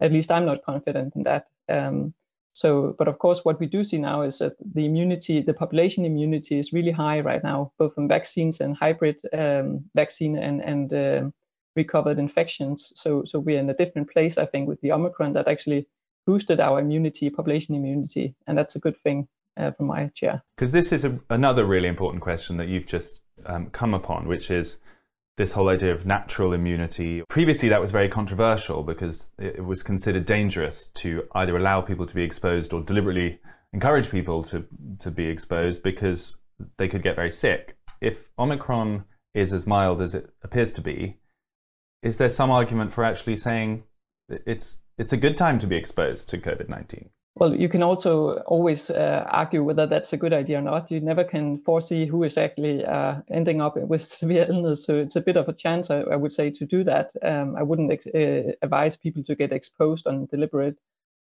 At 0.00 0.12
least 0.12 0.32
I'm 0.32 0.46
not 0.46 0.64
confident 0.64 1.14
in 1.14 1.22
that. 1.24 1.48
Um, 1.68 2.14
so, 2.54 2.94
but 2.98 3.08
of 3.08 3.18
course, 3.18 3.44
what 3.44 3.60
we 3.60 3.66
do 3.66 3.84
see 3.84 3.98
now 3.98 4.22
is 4.22 4.38
that 4.38 4.56
the 4.60 4.84
immunity, 4.84 5.40
the 5.40 5.54
population 5.54 6.04
immunity, 6.04 6.58
is 6.58 6.72
really 6.72 6.90
high 6.90 7.20
right 7.20 7.42
now, 7.42 7.72
both 7.78 7.94
from 7.94 8.08
vaccines 8.08 8.60
and 8.60 8.76
hybrid 8.76 9.22
um, 9.32 9.84
vaccine 9.94 10.36
and 10.36 10.60
and 10.60 10.92
uh, 10.92 11.30
recovered 11.76 12.18
infections. 12.18 12.92
So, 12.94 13.24
so 13.24 13.38
we're 13.38 13.58
in 13.58 13.70
a 13.70 13.74
different 13.74 14.10
place, 14.10 14.36
I 14.36 14.46
think, 14.46 14.68
with 14.68 14.80
the 14.82 14.92
Omicron 14.92 15.32
that 15.34 15.48
actually 15.48 15.86
boosted 16.26 16.60
our 16.60 16.78
immunity, 16.78 17.30
population 17.30 17.74
immunity, 17.74 18.34
and 18.46 18.56
that's 18.56 18.76
a 18.76 18.78
good 18.78 18.96
thing 19.02 19.28
uh, 19.56 19.70
from 19.72 19.86
my 19.86 20.06
chair. 20.08 20.42
Because 20.56 20.72
this 20.72 20.92
is 20.92 21.04
a, 21.04 21.18
another 21.30 21.64
really 21.64 21.88
important 21.88 22.22
question 22.22 22.56
that 22.56 22.68
you've 22.68 22.86
just 22.86 23.20
um, 23.46 23.70
come 23.70 23.94
upon, 23.94 24.28
which 24.28 24.50
is 24.50 24.78
this 25.36 25.52
whole 25.52 25.68
idea 25.68 25.92
of 25.92 26.04
natural 26.04 26.52
immunity. 26.52 27.22
Previously, 27.28 27.68
that 27.68 27.80
was 27.80 27.90
very 27.90 28.08
controversial 28.08 28.82
because 28.82 29.30
it 29.38 29.64
was 29.64 29.82
considered 29.82 30.26
dangerous 30.26 30.88
to 30.88 31.26
either 31.34 31.56
allow 31.56 31.80
people 31.80 32.06
to 32.06 32.14
be 32.14 32.22
exposed 32.22 32.72
or 32.72 32.82
deliberately 32.82 33.40
encourage 33.72 34.10
people 34.10 34.42
to, 34.42 34.66
to 34.98 35.10
be 35.10 35.26
exposed 35.26 35.82
because 35.82 36.38
they 36.76 36.88
could 36.88 37.02
get 37.02 37.16
very 37.16 37.30
sick. 37.30 37.76
If 38.00 38.30
Omicron 38.38 39.04
is 39.34 39.52
as 39.52 39.66
mild 39.66 40.02
as 40.02 40.14
it 40.14 40.30
appears 40.42 40.72
to 40.72 40.82
be, 40.82 41.16
is 42.02 42.18
there 42.18 42.28
some 42.28 42.50
argument 42.50 42.92
for 42.92 43.04
actually 43.04 43.36
saying 43.36 43.84
it's 44.28 44.78
it's 44.98 45.12
a 45.12 45.16
good 45.16 45.36
time 45.36 45.58
to 45.58 45.66
be 45.66 45.76
exposed 45.76 46.28
to 46.28 46.38
COVID 46.38 46.68
19? 46.68 47.10
Well, 47.34 47.54
you 47.54 47.68
can 47.68 47.82
also 47.82 48.40
always 48.46 48.90
uh, 48.90 49.26
argue 49.26 49.64
whether 49.64 49.86
that's 49.86 50.12
a 50.12 50.18
good 50.18 50.34
idea 50.34 50.58
or 50.58 50.62
not. 50.62 50.90
You 50.90 51.00
never 51.00 51.24
can 51.24 51.58
foresee 51.58 52.04
who 52.04 52.24
is 52.24 52.36
actually 52.36 52.84
uh, 52.84 53.22
ending 53.30 53.62
up 53.62 53.76
with 53.88 54.02
severe 54.02 54.46
illness. 54.48 54.84
So 54.84 54.98
it's 54.98 55.16
a 55.16 55.22
bit 55.22 55.36
of 55.36 55.48
a 55.48 55.54
chance, 55.54 55.90
I, 55.90 56.00
I 56.00 56.16
would 56.16 56.32
say, 56.32 56.50
to 56.50 56.66
do 56.66 56.84
that. 56.84 57.12
Um, 57.22 57.56
I 57.56 57.62
wouldn't 57.62 57.90
ex- 57.90 58.06
uh, 58.06 58.52
advise 58.60 58.96
people 58.96 59.22
to 59.24 59.34
get 59.34 59.52
exposed 59.52 60.06
on 60.06 60.26
deliberate. 60.26 60.78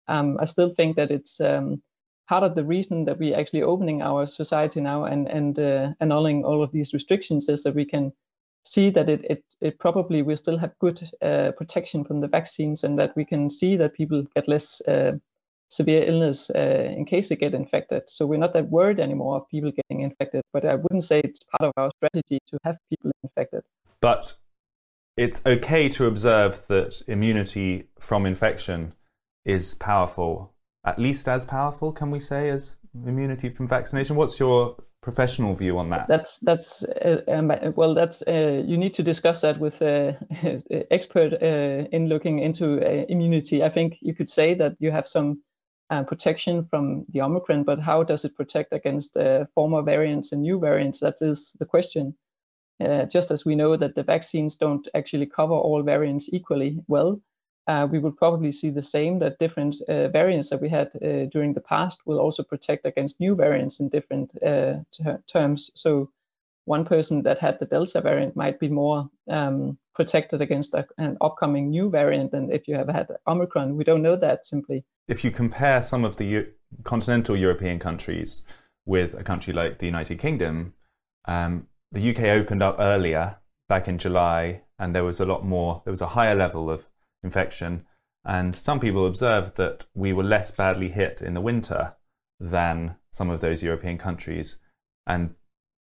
Um, 0.07 0.37
I 0.39 0.45
still 0.45 0.69
think 0.69 0.97
that 0.97 1.09
it's 1.09 1.41
um, 1.41 1.81
part 2.29 2.43
of 2.43 2.53
the 2.53 2.63
reason 2.63 3.05
that 3.05 3.17
we're 3.17 3.37
actually 3.37 3.63
opening 3.63 4.03
our 4.03 4.27
society 4.27 4.81
now 4.81 5.05
and, 5.05 5.27
and 5.27 5.57
uh, 5.57 5.93
annulling 5.99 6.45
all 6.45 6.61
of 6.61 6.71
these 6.71 6.93
restrictions 6.93 7.49
is 7.49 7.63
that 7.63 7.73
we 7.73 7.85
can 7.85 8.13
see 8.65 8.89
that 8.89 9.09
it, 9.09 9.25
it, 9.29 9.43
it 9.61 9.79
probably 9.79 10.21
will 10.21 10.37
still 10.37 10.57
have 10.57 10.77
good 10.79 11.01
uh, 11.21 11.51
protection 11.57 12.03
from 12.03 12.21
the 12.21 12.27
vaccines 12.27 12.83
and 12.83 12.99
that 12.99 13.15
we 13.15 13.25
can 13.25 13.49
see 13.49 13.77
that 13.77 13.93
people 13.93 14.25
get 14.35 14.47
less 14.47 14.81
uh, 14.87 15.13
severe 15.69 16.03
illness 16.03 16.49
uh, 16.49 16.93
in 16.95 17.05
case 17.05 17.29
they 17.29 17.35
get 17.35 17.53
infected. 17.53 18.09
So 18.09 18.25
we're 18.25 18.39
not 18.39 18.53
that 18.53 18.69
worried 18.69 18.99
anymore 18.99 19.37
of 19.37 19.49
people 19.49 19.71
getting 19.71 20.01
infected, 20.01 20.43
but 20.53 20.65
I 20.65 20.75
wouldn't 20.75 21.03
say 21.03 21.21
it's 21.23 21.41
part 21.57 21.69
of 21.69 21.73
our 21.77 21.91
strategy 21.97 22.39
to 22.47 22.57
have 22.63 22.77
people 22.89 23.11
infected. 23.23 23.63
But 24.01 24.33
it's 25.17 25.41
okay 25.45 25.89
to 25.89 26.05
observe 26.05 26.67
that 26.67 27.01
immunity 27.07 27.87
from 27.99 28.25
infection 28.25 28.93
is 29.45 29.75
powerful, 29.75 30.53
at 30.85 30.99
least 30.99 31.27
as 31.27 31.45
powerful, 31.45 31.91
can 31.91 32.11
we 32.11 32.19
say, 32.19 32.49
as 32.49 32.75
immunity 33.05 33.49
from 33.49 33.67
vaccination? 33.67 34.15
What's 34.15 34.39
your 34.39 34.77
professional 35.05 35.53
view 35.53 35.77
on 35.77 35.91
that? 35.91 36.07
That's 36.07 36.39
that's 36.39 36.83
uh, 36.83 37.21
um, 37.27 37.51
well, 37.75 37.93
that's 37.93 38.23
uh, 38.23 38.63
you 38.65 38.75
need 38.75 38.95
to 38.95 39.03
discuss 39.03 39.41
that 39.41 39.59
with 39.59 39.81
an 39.81 40.17
uh, 40.43 40.79
expert 40.91 41.31
uh, 41.33 41.87
in 41.95 42.07
looking 42.09 42.39
into 42.39 42.81
uh, 42.81 43.05
immunity. 43.07 43.63
I 43.63 43.69
think 43.69 43.97
you 44.01 44.15
could 44.15 44.31
say 44.31 44.55
that 44.55 44.73
you 44.79 44.91
have 44.91 45.07
some 45.07 45.43
protection 46.07 46.65
from 46.65 47.03
the 47.13 47.21
Omicron, 47.21 47.63
but 47.63 47.79
how 47.79 48.01
does 48.03 48.25
it 48.25 48.35
protect 48.35 48.73
against 48.73 49.15
former 49.53 49.83
variants 49.83 50.31
and 50.31 50.41
new 50.41 50.59
variants? 50.59 50.99
That 50.99 51.21
is 51.21 51.55
the 51.59 51.65
question. 51.65 52.15
just 53.11 53.31
as 53.31 53.45
we 53.45 53.55
know 53.55 53.77
that 53.77 53.93
the 53.93 54.03
vaccines 54.03 54.57
don't 54.57 54.87
actually 54.95 55.27
cover 55.27 55.53
all 55.53 55.83
variants 55.83 56.27
equally 56.33 56.79
well, 56.87 57.21
uh, 57.67 57.87
we 57.89 57.99
will 57.99 58.11
probably 58.11 58.51
see 58.51 58.69
the 58.69 58.83
same 58.83 59.19
that 59.19 59.39
different 59.39 59.77
uh, 59.89 60.07
variants 60.09 60.49
that 60.49 60.61
we 60.61 60.69
had 60.69 60.91
uh, 60.95 61.25
during 61.31 61.53
the 61.53 61.61
past 61.61 62.01
will 62.05 62.19
also 62.19 62.43
protect 62.43 62.85
against 62.85 63.19
new 63.19 63.35
variants 63.35 63.79
in 63.79 63.89
different 63.89 64.35
uh, 64.43 64.75
ter 64.91 65.21
terms. 65.27 65.71
So 65.75 66.11
one 66.65 66.85
person 66.85 67.23
that 67.23 67.39
had 67.39 67.59
the 67.59 67.65
Delta 67.65 68.01
variant 68.01 68.35
might 68.35 68.59
be 68.59 68.69
more 68.69 69.09
um, 69.29 69.77
protected 69.93 70.41
against 70.41 70.73
a, 70.73 70.85
an 70.97 71.17
upcoming 71.21 71.69
new 71.69 71.89
variant 71.89 72.31
than 72.31 72.51
if 72.51 72.67
you 72.67 72.75
have 72.75 72.89
had 72.89 73.07
Omicron. 73.27 73.77
We 73.77 73.83
don't 73.83 74.01
know 74.01 74.15
that 74.15 74.45
simply. 74.45 74.83
If 75.07 75.23
you 75.23 75.31
compare 75.31 75.81
some 75.81 76.03
of 76.03 76.17
the 76.17 76.25
U 76.25 76.47
continental 76.83 77.37
European 77.37 77.79
countries 77.79 78.41
with 78.85 79.13
a 79.13 79.23
country 79.23 79.53
like 79.53 79.79
the 79.79 79.85
United 79.85 80.19
Kingdom, 80.19 80.73
um, 81.25 81.67
the 81.91 82.09
UK 82.09 82.25
opened 82.25 82.61
up 82.61 82.75
earlier 82.79 83.37
back 83.69 83.87
in 83.87 83.97
July, 83.97 84.61
and 84.77 84.93
there 84.93 85.03
was 85.03 85.19
a 85.19 85.25
lot 85.25 85.45
more, 85.45 85.81
there 85.85 85.91
was 85.91 86.01
a 86.01 86.07
higher 86.07 86.35
level 86.35 86.69
of 86.69 86.89
infection. 87.25 87.85
And 88.23 88.55
some 88.55 88.79
people 88.79 89.05
observed 89.05 89.57
that 89.57 89.85
we 89.93 90.13
were 90.13 90.23
less 90.23 90.49
badly 90.51 90.89
hit 90.89 91.21
in 91.21 91.33
the 91.33 91.41
winter 91.41 91.95
than 92.39 92.95
some 93.11 93.29
of 93.29 93.39
those 93.39 93.61
European 93.63 93.97
countries 93.97 94.57
and 95.05 95.35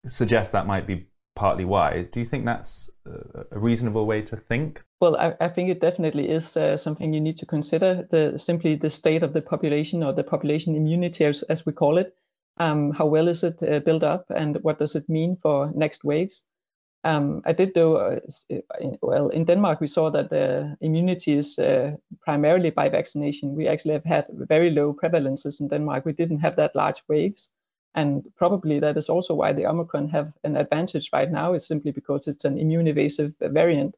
suggest 0.05 0.51
that 0.51 0.67
might 0.67 0.85
be 0.85 1.07
partly 1.35 1.65
why. 1.65 2.03
Do 2.11 2.19
you 2.19 2.25
think 2.25 2.45
that's 2.45 2.89
a 3.05 3.59
reasonable 3.59 4.05
way 4.05 4.21
to 4.23 4.35
think? 4.35 4.81
Well, 4.99 5.15
I, 5.15 5.33
I 5.39 5.49
think 5.49 5.69
it 5.69 5.81
definitely 5.81 6.29
is 6.29 6.57
uh, 6.57 6.77
something 6.77 7.13
you 7.13 7.21
need 7.21 7.37
to 7.37 7.45
consider. 7.45 8.07
The 8.09 8.37
simply 8.37 8.75
the 8.75 8.89
state 8.89 9.23
of 9.23 9.33
the 9.33 9.41
population 9.41 10.03
or 10.03 10.13
the 10.13 10.23
population 10.23 10.75
immunity, 10.75 11.25
as, 11.25 11.43
as 11.43 11.65
we 11.65 11.73
call 11.73 11.97
it. 11.97 12.15
Um, 12.57 12.91
how 12.91 13.07
well 13.07 13.27
is 13.29 13.43
it 13.43 13.63
uh, 13.63 13.79
built 13.79 14.03
up, 14.03 14.25
and 14.29 14.57
what 14.61 14.77
does 14.77 14.95
it 14.95 15.09
mean 15.09 15.37
for 15.41 15.71
next 15.73 16.03
waves? 16.03 16.45
Um, 17.05 17.41
I 17.45 17.51
did 17.51 17.73
though, 17.73 17.97
uh, 17.97 18.19
well, 19.01 19.27
in 19.27 19.45
Denmark, 19.45 19.81
we 19.81 19.87
saw 19.87 20.09
that 20.11 20.29
the 20.29 20.77
immunity 20.79 21.37
is 21.37 21.59
uh, 21.59 21.97
primarily 22.21 22.69
by 22.69 22.89
vaccination. 22.89 23.55
We 23.55 23.67
actually 23.67 23.95
have 23.95 24.05
had 24.05 24.25
very 24.31 24.69
low 24.69 24.93
prevalences 24.93 25.59
in 25.59 25.67
Denmark. 25.67 26.05
We 26.05 26.13
didn't 26.13 26.39
have 26.39 26.55
that 26.55 26.75
large 26.75 27.03
waves. 27.09 27.49
And 27.95 28.25
probably 28.37 28.79
that 28.79 28.97
is 28.97 29.09
also 29.09 29.35
why 29.35 29.53
the 29.53 29.67
Omicron 29.67 30.09
have 30.09 30.33
an 30.43 30.55
advantage 30.55 31.09
right 31.13 31.29
now 31.29 31.53
is 31.53 31.67
simply 31.67 31.91
because 31.91 32.27
it's 32.27 32.45
an 32.45 32.57
immune 32.57 32.87
evasive 32.87 33.35
variant. 33.39 33.95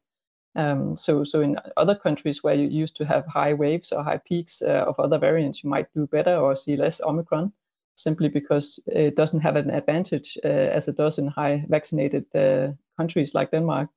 Um, 0.56 0.96
so, 0.96 1.24
so 1.24 1.42
in 1.42 1.58
other 1.76 1.94
countries 1.94 2.42
where 2.42 2.54
you 2.54 2.66
used 2.66 2.96
to 2.96 3.04
have 3.04 3.26
high 3.26 3.54
waves 3.54 3.92
or 3.92 4.02
high 4.02 4.18
peaks 4.18 4.62
uh, 4.62 4.84
of 4.88 4.98
other 4.98 5.18
variants, 5.18 5.62
you 5.62 5.70
might 5.70 5.92
do 5.94 6.06
better 6.06 6.36
or 6.36 6.56
see 6.56 6.76
less 6.76 7.00
Omicron 7.00 7.52
simply 7.94 8.28
because 8.28 8.80
it 8.86 9.16
doesn't 9.16 9.40
have 9.40 9.56
an 9.56 9.70
advantage 9.70 10.36
uh, 10.44 10.48
as 10.48 10.88
it 10.88 10.96
does 10.96 11.18
in 11.18 11.28
high 11.28 11.64
vaccinated 11.68 12.26
uh, 12.34 12.72
countries 12.96 13.34
like 13.34 13.50
Denmark. 13.50 13.88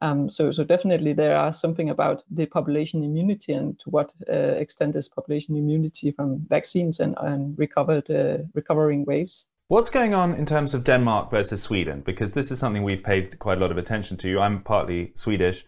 Um, 0.00 0.28
so, 0.28 0.50
so 0.50 0.64
definitely 0.64 1.14
there 1.14 1.36
are 1.36 1.52
something 1.52 1.88
about 1.88 2.24
the 2.30 2.46
population 2.46 3.02
immunity 3.02 3.52
and 3.52 3.78
to 3.78 3.90
what 3.90 4.12
uh, 4.28 4.32
extent 4.32 4.96
is 4.96 5.08
population 5.08 5.56
immunity 5.56 6.10
from 6.10 6.46
vaccines 6.48 7.00
and, 7.00 7.14
and 7.18 7.58
recovered 7.58 8.10
uh, 8.10 8.44
recovering 8.54 9.04
waves. 9.04 9.48
What's 9.68 9.88
going 9.88 10.12
on 10.12 10.34
in 10.34 10.44
terms 10.44 10.74
of 10.74 10.84
Denmark 10.84 11.30
versus 11.30 11.62
Sweden? 11.62 12.02
Because 12.02 12.32
this 12.32 12.50
is 12.50 12.58
something 12.58 12.82
we've 12.82 13.02
paid 13.02 13.38
quite 13.38 13.56
a 13.56 13.60
lot 13.60 13.70
of 13.70 13.78
attention 13.78 14.18
to. 14.18 14.38
I'm 14.38 14.62
partly 14.62 15.12
Swedish. 15.14 15.64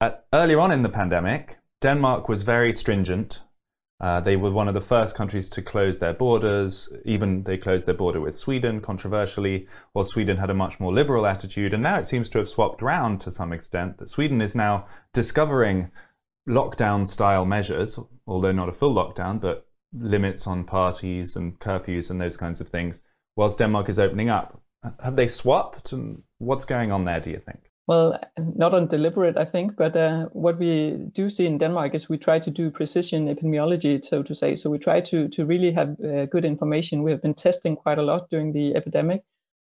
At, 0.00 0.26
earlier 0.34 0.60
on 0.60 0.70
in 0.70 0.82
the 0.82 0.90
pandemic, 0.90 1.58
Denmark 1.80 2.28
was 2.28 2.42
very 2.42 2.72
stringent 2.74 3.40
uh, 4.00 4.20
they 4.20 4.36
were 4.36 4.50
one 4.50 4.68
of 4.68 4.74
the 4.74 4.80
first 4.80 5.16
countries 5.16 5.48
to 5.48 5.62
close 5.62 5.98
their 5.98 6.12
borders. 6.12 6.88
Even 7.04 7.42
they 7.42 7.58
closed 7.58 7.86
their 7.86 7.94
border 7.94 8.20
with 8.20 8.36
Sweden, 8.36 8.80
controversially, 8.80 9.66
while 9.92 10.04
Sweden 10.04 10.36
had 10.36 10.50
a 10.50 10.54
much 10.54 10.78
more 10.78 10.92
liberal 10.92 11.26
attitude. 11.26 11.74
And 11.74 11.82
now 11.82 11.98
it 11.98 12.06
seems 12.06 12.28
to 12.30 12.38
have 12.38 12.48
swapped 12.48 12.80
round 12.80 13.20
to 13.22 13.30
some 13.30 13.52
extent, 13.52 13.98
that 13.98 14.08
Sweden 14.08 14.40
is 14.40 14.54
now 14.54 14.86
discovering 15.12 15.90
lockdown 16.48 17.06
style 17.06 17.44
measures, 17.44 17.98
although 18.26 18.52
not 18.52 18.68
a 18.68 18.72
full 18.72 18.94
lockdown, 18.94 19.40
but 19.40 19.66
limits 19.92 20.46
on 20.46 20.64
parties 20.64 21.34
and 21.34 21.58
curfews 21.58 22.10
and 22.10 22.20
those 22.20 22.36
kinds 22.36 22.60
of 22.60 22.68
things, 22.68 23.02
whilst 23.36 23.58
Denmark 23.58 23.88
is 23.88 23.98
opening 23.98 24.28
up. 24.28 24.60
Have 25.02 25.16
they 25.16 25.26
swapped? 25.26 25.92
And 25.92 26.22
what's 26.38 26.64
going 26.64 26.92
on 26.92 27.04
there, 27.04 27.20
do 27.20 27.30
you 27.30 27.40
think? 27.40 27.67
Well, 27.88 28.20
not 28.36 28.74
on 28.74 28.86
deliberate, 28.88 29.38
I 29.38 29.46
think, 29.46 29.74
but 29.74 29.96
uh, 29.96 30.26
what 30.32 30.58
we 30.58 30.98
do 31.12 31.30
see 31.30 31.46
in 31.46 31.56
Denmark 31.56 31.94
is 31.94 32.06
we 32.06 32.18
try 32.18 32.38
to 32.38 32.50
do 32.50 32.70
precision 32.70 33.28
epidemiology, 33.28 34.04
so 34.04 34.22
to 34.22 34.34
say. 34.34 34.56
So 34.56 34.68
we 34.68 34.78
try 34.78 35.00
to 35.00 35.28
to 35.28 35.46
really 35.46 35.72
have 35.72 35.96
uh, 36.00 36.26
good 36.26 36.44
information. 36.44 37.02
We 37.02 37.12
have 37.12 37.22
been 37.22 37.34
testing 37.34 37.76
quite 37.76 37.98
a 37.98 38.02
lot 38.02 38.28
during 38.30 38.52
the 38.52 38.76
epidemic, 38.76 39.22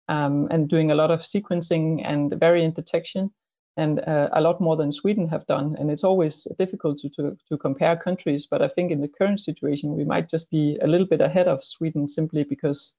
um, 0.08 0.46
and 0.52 0.68
doing 0.68 0.92
a 0.92 0.94
lot 0.94 1.10
of 1.10 1.22
sequencing 1.22 2.02
and 2.04 2.32
variant 2.40 2.76
detection, 2.76 3.30
and 3.76 3.98
uh, 3.98 4.28
a 4.32 4.40
lot 4.40 4.60
more 4.60 4.76
than 4.76 4.92
Sweden 4.92 5.28
have 5.28 5.46
done. 5.46 5.76
And 5.80 5.90
it's 5.90 6.04
always 6.04 6.46
difficult 6.58 6.98
to, 6.98 7.08
to 7.16 7.36
to 7.48 7.58
compare 7.58 7.96
countries, 7.96 8.46
but 8.46 8.62
I 8.62 8.68
think 8.68 8.92
in 8.92 9.00
the 9.00 9.12
current 9.18 9.40
situation 9.40 9.96
we 9.96 10.04
might 10.04 10.30
just 10.30 10.50
be 10.50 10.78
a 10.80 10.86
little 10.86 11.08
bit 11.08 11.20
ahead 11.20 11.48
of 11.48 11.64
Sweden 11.64 12.08
simply 12.08 12.44
because 12.44 12.94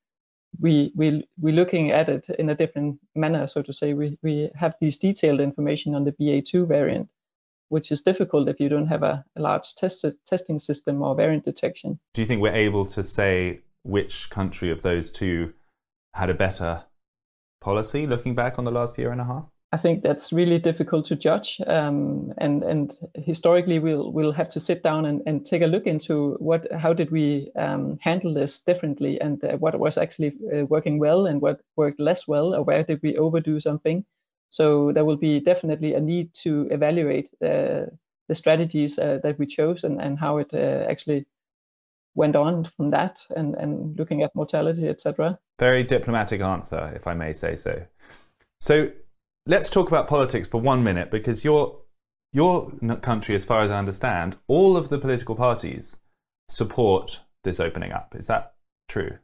we 0.59 0.91
we 0.95 1.27
we're 1.39 1.53
looking 1.53 1.91
at 1.91 2.09
it 2.09 2.27
in 2.37 2.49
a 2.49 2.55
different 2.55 2.99
manner, 3.15 3.47
so 3.47 3.61
to 3.61 3.73
say. 3.73 3.93
We 3.93 4.17
we 4.21 4.51
have 4.55 4.75
these 4.79 4.97
detailed 4.97 5.39
information 5.39 5.95
on 5.95 6.03
the 6.03 6.11
BA2 6.11 6.67
variant, 6.67 7.09
which 7.69 7.91
is 7.91 8.01
difficult 8.01 8.47
if 8.49 8.59
you 8.59 8.69
don't 8.69 8.87
have 8.87 9.03
a, 9.03 9.25
a 9.35 9.41
large 9.41 9.75
test, 9.75 10.05
testing 10.25 10.59
system 10.59 11.01
or 11.01 11.15
variant 11.15 11.45
detection. 11.45 11.99
Do 12.13 12.21
you 12.21 12.27
think 12.27 12.41
we're 12.41 12.53
able 12.53 12.85
to 12.87 13.03
say 13.03 13.61
which 13.83 14.29
country 14.29 14.69
of 14.69 14.81
those 14.81 15.11
two 15.11 15.53
had 16.13 16.29
a 16.29 16.33
better 16.33 16.85
policy 17.59 18.05
looking 18.05 18.35
back 18.35 18.59
on 18.59 18.65
the 18.65 18.71
last 18.71 18.97
year 18.97 19.11
and 19.11 19.21
a 19.21 19.25
half? 19.25 19.52
I 19.73 19.77
think 19.77 20.03
that's 20.03 20.31
really 20.31 20.59
difficult 20.59 21.05
to 21.05 21.15
judge. 21.15 21.59
Um, 21.65 22.31
and 22.37 22.63
and 22.63 22.93
historically, 23.15 23.79
we'll 23.79 24.11
we'll 24.11 24.31
have 24.31 24.49
to 24.49 24.59
sit 24.59 24.83
down 24.83 25.05
and, 25.05 25.23
and 25.25 25.43
take 25.43 25.63
a 25.63 25.67
look 25.67 25.87
into 25.87 26.33
what 26.33 26.71
how 26.71 26.93
did 26.93 27.09
we 27.09 27.51
um, 27.55 27.97
handle 27.99 28.35
this 28.35 28.61
differently, 28.61 29.19
and 29.19 29.43
uh, 29.43 29.57
what 29.57 29.79
was 29.79 29.97
actually 29.97 30.33
uh, 30.53 30.65
working 30.65 30.99
well 30.99 31.25
and 31.25 31.41
what 31.41 31.61
worked 31.75 31.99
less 31.99 32.27
well, 32.27 32.53
or 32.53 32.61
where 32.61 32.83
did 32.83 33.01
we 33.01 33.17
overdo 33.17 33.59
something. 33.59 34.05
So 34.51 34.91
there 34.91 35.05
will 35.05 35.17
be 35.17 35.39
definitely 35.39 35.95
a 35.95 35.99
need 35.99 36.35
to 36.43 36.67
evaluate 36.69 37.29
uh, 37.41 37.89
the 38.27 38.35
strategies 38.35 38.99
uh, 38.99 39.21
that 39.23 39.39
we 39.39 39.47
chose 39.47 39.83
and, 39.83 39.99
and 39.99 40.19
how 40.19 40.37
it 40.37 40.53
uh, 40.53 40.85
actually 40.87 41.25
went 42.13 42.35
on 42.35 42.65
from 42.65 42.91
that, 42.91 43.25
and 43.35 43.55
and 43.55 43.97
looking 43.97 44.21
at 44.21 44.35
mortality, 44.35 44.87
etc. 44.87 45.39
Very 45.57 45.83
diplomatic 45.83 46.41
answer, 46.41 46.93
if 46.95 47.07
I 47.07 47.15
may 47.15 47.33
say 47.33 47.55
so. 47.55 47.87
So 48.59 48.91
let's 49.45 49.69
talk 49.69 49.87
about 49.87 50.07
politics 50.07 50.47
for 50.47 50.61
one 50.61 50.83
minute 50.83 51.11
because 51.11 51.43
your 51.43 51.79
your 52.31 52.71
country, 53.01 53.35
as 53.35 53.45
far 53.45 53.61
as 53.61 53.69
I 53.69 53.77
understand, 53.77 54.37
all 54.47 54.75
of 54.75 54.89
the 54.89 54.97
political 54.97 55.35
parties 55.35 55.97
support 56.49 57.19
this 57.43 57.59
opening 57.59 57.91
up. 57.91 58.15
Is 58.15 58.25
that 58.25 58.53
true? 58.89 59.19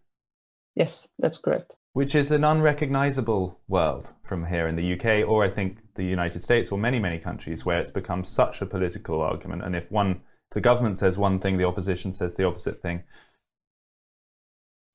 Yes, 0.75 1.07
that's 1.17 1.39
correct. 1.39 1.75
Which 1.93 2.13
is 2.13 2.29
an 2.29 2.43
unrecognizable 2.43 3.59
world 3.67 4.13
from 4.21 4.45
here 4.45 4.67
in 4.67 4.75
the 4.75 4.93
UK, 4.93 5.27
or 5.27 5.43
I 5.43 5.49
think 5.49 5.79
the 5.95 6.03
United 6.03 6.43
States, 6.43 6.71
or 6.71 6.77
many, 6.77 6.99
many 6.99 7.17
countries 7.17 7.65
where 7.65 7.79
it's 7.79 7.89
become 7.89 8.23
such 8.23 8.61
a 8.61 8.67
political 8.67 9.21
argument. 9.21 9.63
And 9.63 9.75
if 9.75 9.91
one, 9.91 10.21
if 10.51 10.53
the 10.53 10.61
government 10.61 10.99
says 10.99 11.17
one 11.17 11.39
thing, 11.39 11.57
the 11.57 11.65
opposition 11.65 12.13
says 12.13 12.35
the 12.35 12.45
opposite 12.45 12.79
thing. 12.79 13.03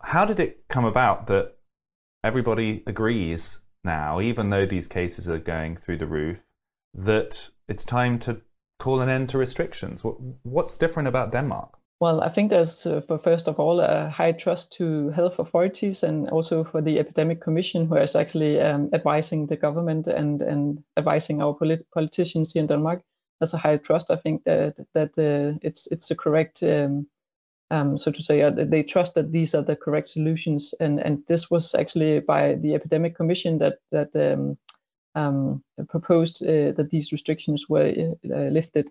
How 0.02 0.24
did 0.24 0.38
it 0.38 0.68
come 0.68 0.84
about 0.84 1.26
that 1.26 1.56
everybody 2.22 2.84
agrees 2.86 3.58
now, 3.84 4.20
even 4.20 4.50
though 4.50 4.66
these 4.66 4.88
cases 4.88 5.28
are 5.28 5.38
going 5.38 5.76
through 5.76 5.98
the 5.98 6.06
roof, 6.06 6.44
that 6.94 7.48
it's 7.68 7.84
time 7.84 8.18
to 8.20 8.40
call 8.78 9.00
an 9.00 9.08
end 9.08 9.28
to 9.30 9.38
restrictions. 9.38 10.02
What's 10.42 10.76
different 10.76 11.08
about 11.08 11.32
Denmark? 11.32 11.78
Well, 12.00 12.20
I 12.22 12.28
think 12.28 12.50
there's, 12.50 12.86
uh, 12.86 13.00
for 13.00 13.18
first 13.18 13.48
of 13.48 13.60
all, 13.60 13.80
a 13.80 14.10
high 14.10 14.32
trust 14.32 14.72
to 14.74 15.10
health 15.10 15.38
authorities 15.38 16.02
and 16.02 16.28
also 16.28 16.64
for 16.64 16.82
the 16.82 16.98
Epidemic 16.98 17.40
Commission, 17.40 17.86
who 17.86 17.96
is 17.96 18.16
actually 18.16 18.60
um, 18.60 18.90
advising 18.92 19.46
the 19.46 19.56
government 19.56 20.06
and, 20.06 20.42
and 20.42 20.82
advising 20.96 21.40
our 21.40 21.54
polit- 21.54 21.86
politicians 21.94 22.52
here 22.52 22.62
in 22.62 22.66
Denmark. 22.66 23.02
There's 23.40 23.54
a 23.54 23.58
high 23.58 23.78
trust. 23.78 24.10
I 24.10 24.16
think 24.16 24.44
that 24.44 24.74
that 24.92 25.18
uh, 25.18 25.58
it's 25.62 25.86
it's 25.88 26.08
the 26.08 26.14
correct 26.14 26.62
um, 26.62 27.06
um, 27.70 27.98
so 27.98 28.10
to 28.10 28.22
say, 28.22 28.42
uh, 28.42 28.50
they 28.50 28.82
trust 28.82 29.14
that 29.14 29.32
these 29.32 29.54
are 29.54 29.62
the 29.62 29.76
correct 29.76 30.08
solutions. 30.08 30.74
And, 30.78 31.00
and 31.00 31.22
this 31.26 31.50
was 31.50 31.74
actually 31.74 32.20
by 32.20 32.54
the 32.54 32.74
Epidemic 32.74 33.16
Commission 33.16 33.58
that, 33.58 33.78
that 33.90 34.14
um, 34.14 34.58
um, 35.14 35.62
proposed 35.88 36.42
uh, 36.42 36.72
that 36.72 36.88
these 36.90 37.12
restrictions 37.12 37.66
were 37.68 38.14
uh, 38.24 38.36
lifted. 38.36 38.90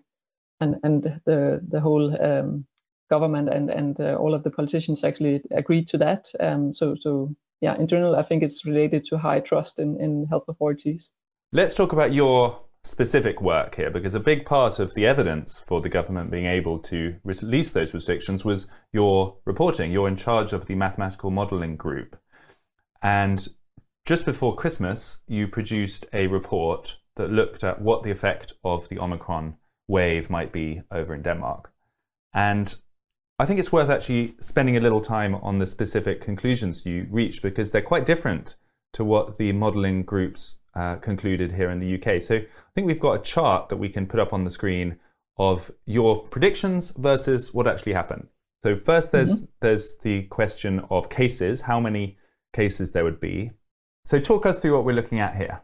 And, 0.60 0.76
and 0.82 1.02
the, 1.24 1.60
the 1.66 1.80
whole 1.80 2.16
um, 2.22 2.66
government 3.10 3.48
and, 3.48 3.70
and 3.70 4.00
uh, 4.00 4.14
all 4.14 4.34
of 4.34 4.42
the 4.42 4.50
politicians 4.50 5.04
actually 5.04 5.42
agreed 5.50 5.88
to 5.88 5.98
that. 5.98 6.30
Um, 6.40 6.72
so, 6.72 6.94
so 6.94 7.34
yeah, 7.60 7.76
in 7.76 7.86
general, 7.86 8.16
I 8.16 8.22
think 8.22 8.42
it's 8.42 8.64
related 8.64 9.04
to 9.04 9.18
high 9.18 9.40
trust 9.40 9.78
in, 9.78 10.00
in 10.00 10.26
health 10.26 10.44
authorities. 10.48 11.10
Let's 11.52 11.74
talk 11.74 11.92
about 11.92 12.12
your 12.12 12.63
specific 12.84 13.40
work 13.40 13.76
here, 13.76 13.90
because 13.90 14.14
a 14.14 14.20
big 14.20 14.44
part 14.44 14.78
of 14.78 14.94
the 14.94 15.06
evidence 15.06 15.60
for 15.66 15.80
the 15.80 15.88
government 15.88 16.30
being 16.30 16.46
able 16.46 16.78
to 16.78 17.16
release 17.24 17.72
those 17.72 17.94
restrictions 17.94 18.44
was 18.44 18.68
your 18.92 19.38
reporting. 19.46 19.90
You're 19.90 20.08
in 20.08 20.16
charge 20.16 20.52
of 20.52 20.66
the 20.66 20.74
mathematical 20.74 21.30
modeling 21.30 21.76
group. 21.76 22.16
And 23.02 23.46
just 24.04 24.26
before 24.26 24.54
Christmas, 24.54 25.18
you 25.26 25.48
produced 25.48 26.06
a 26.12 26.26
report 26.26 26.96
that 27.16 27.30
looked 27.30 27.64
at 27.64 27.80
what 27.80 28.02
the 28.02 28.10
effect 28.10 28.52
of 28.64 28.88
the 28.88 28.98
Omicron 28.98 29.56
wave 29.88 30.28
might 30.28 30.52
be 30.52 30.82
over 30.90 31.14
in 31.14 31.22
Denmark. 31.22 31.72
And 32.34 32.74
I 33.38 33.46
think 33.46 33.58
it's 33.58 33.72
worth 33.72 33.88
actually 33.88 34.34
spending 34.40 34.76
a 34.76 34.80
little 34.80 35.00
time 35.00 35.34
on 35.36 35.58
the 35.58 35.66
specific 35.66 36.20
conclusions 36.20 36.84
you 36.84 37.06
reached 37.10 37.42
because 37.42 37.70
they're 37.70 37.82
quite 37.82 38.06
different 38.06 38.56
to 38.92 39.04
what 39.04 39.38
the 39.38 39.52
modeling 39.52 40.02
groups 40.02 40.56
uh, 40.76 40.96
concluded 40.96 41.52
here 41.52 41.70
in 41.70 41.80
the 41.80 41.94
UK. 41.94 42.20
So 42.22 42.36
I 42.36 42.70
think 42.74 42.86
we've 42.86 43.00
got 43.00 43.20
a 43.20 43.22
chart 43.22 43.68
that 43.68 43.76
we 43.76 43.88
can 43.88 44.06
put 44.06 44.20
up 44.20 44.32
on 44.32 44.44
the 44.44 44.50
screen 44.50 44.96
of 45.36 45.70
your 45.86 46.22
predictions 46.22 46.92
versus 46.96 47.52
what 47.52 47.66
actually 47.66 47.92
happened. 47.92 48.28
So 48.62 48.76
first, 48.76 49.12
there's 49.12 49.44
mm-hmm. 49.44 49.52
there's 49.60 49.96
the 50.02 50.22
question 50.24 50.80
of 50.90 51.10
cases, 51.10 51.60
how 51.60 51.80
many 51.80 52.16
cases 52.52 52.92
there 52.92 53.04
would 53.04 53.20
be. 53.20 53.50
So 54.04 54.20
talk 54.20 54.46
us 54.46 54.60
through 54.60 54.74
what 54.76 54.84
we're 54.84 54.94
looking 54.94 55.20
at 55.20 55.36
here. 55.36 55.60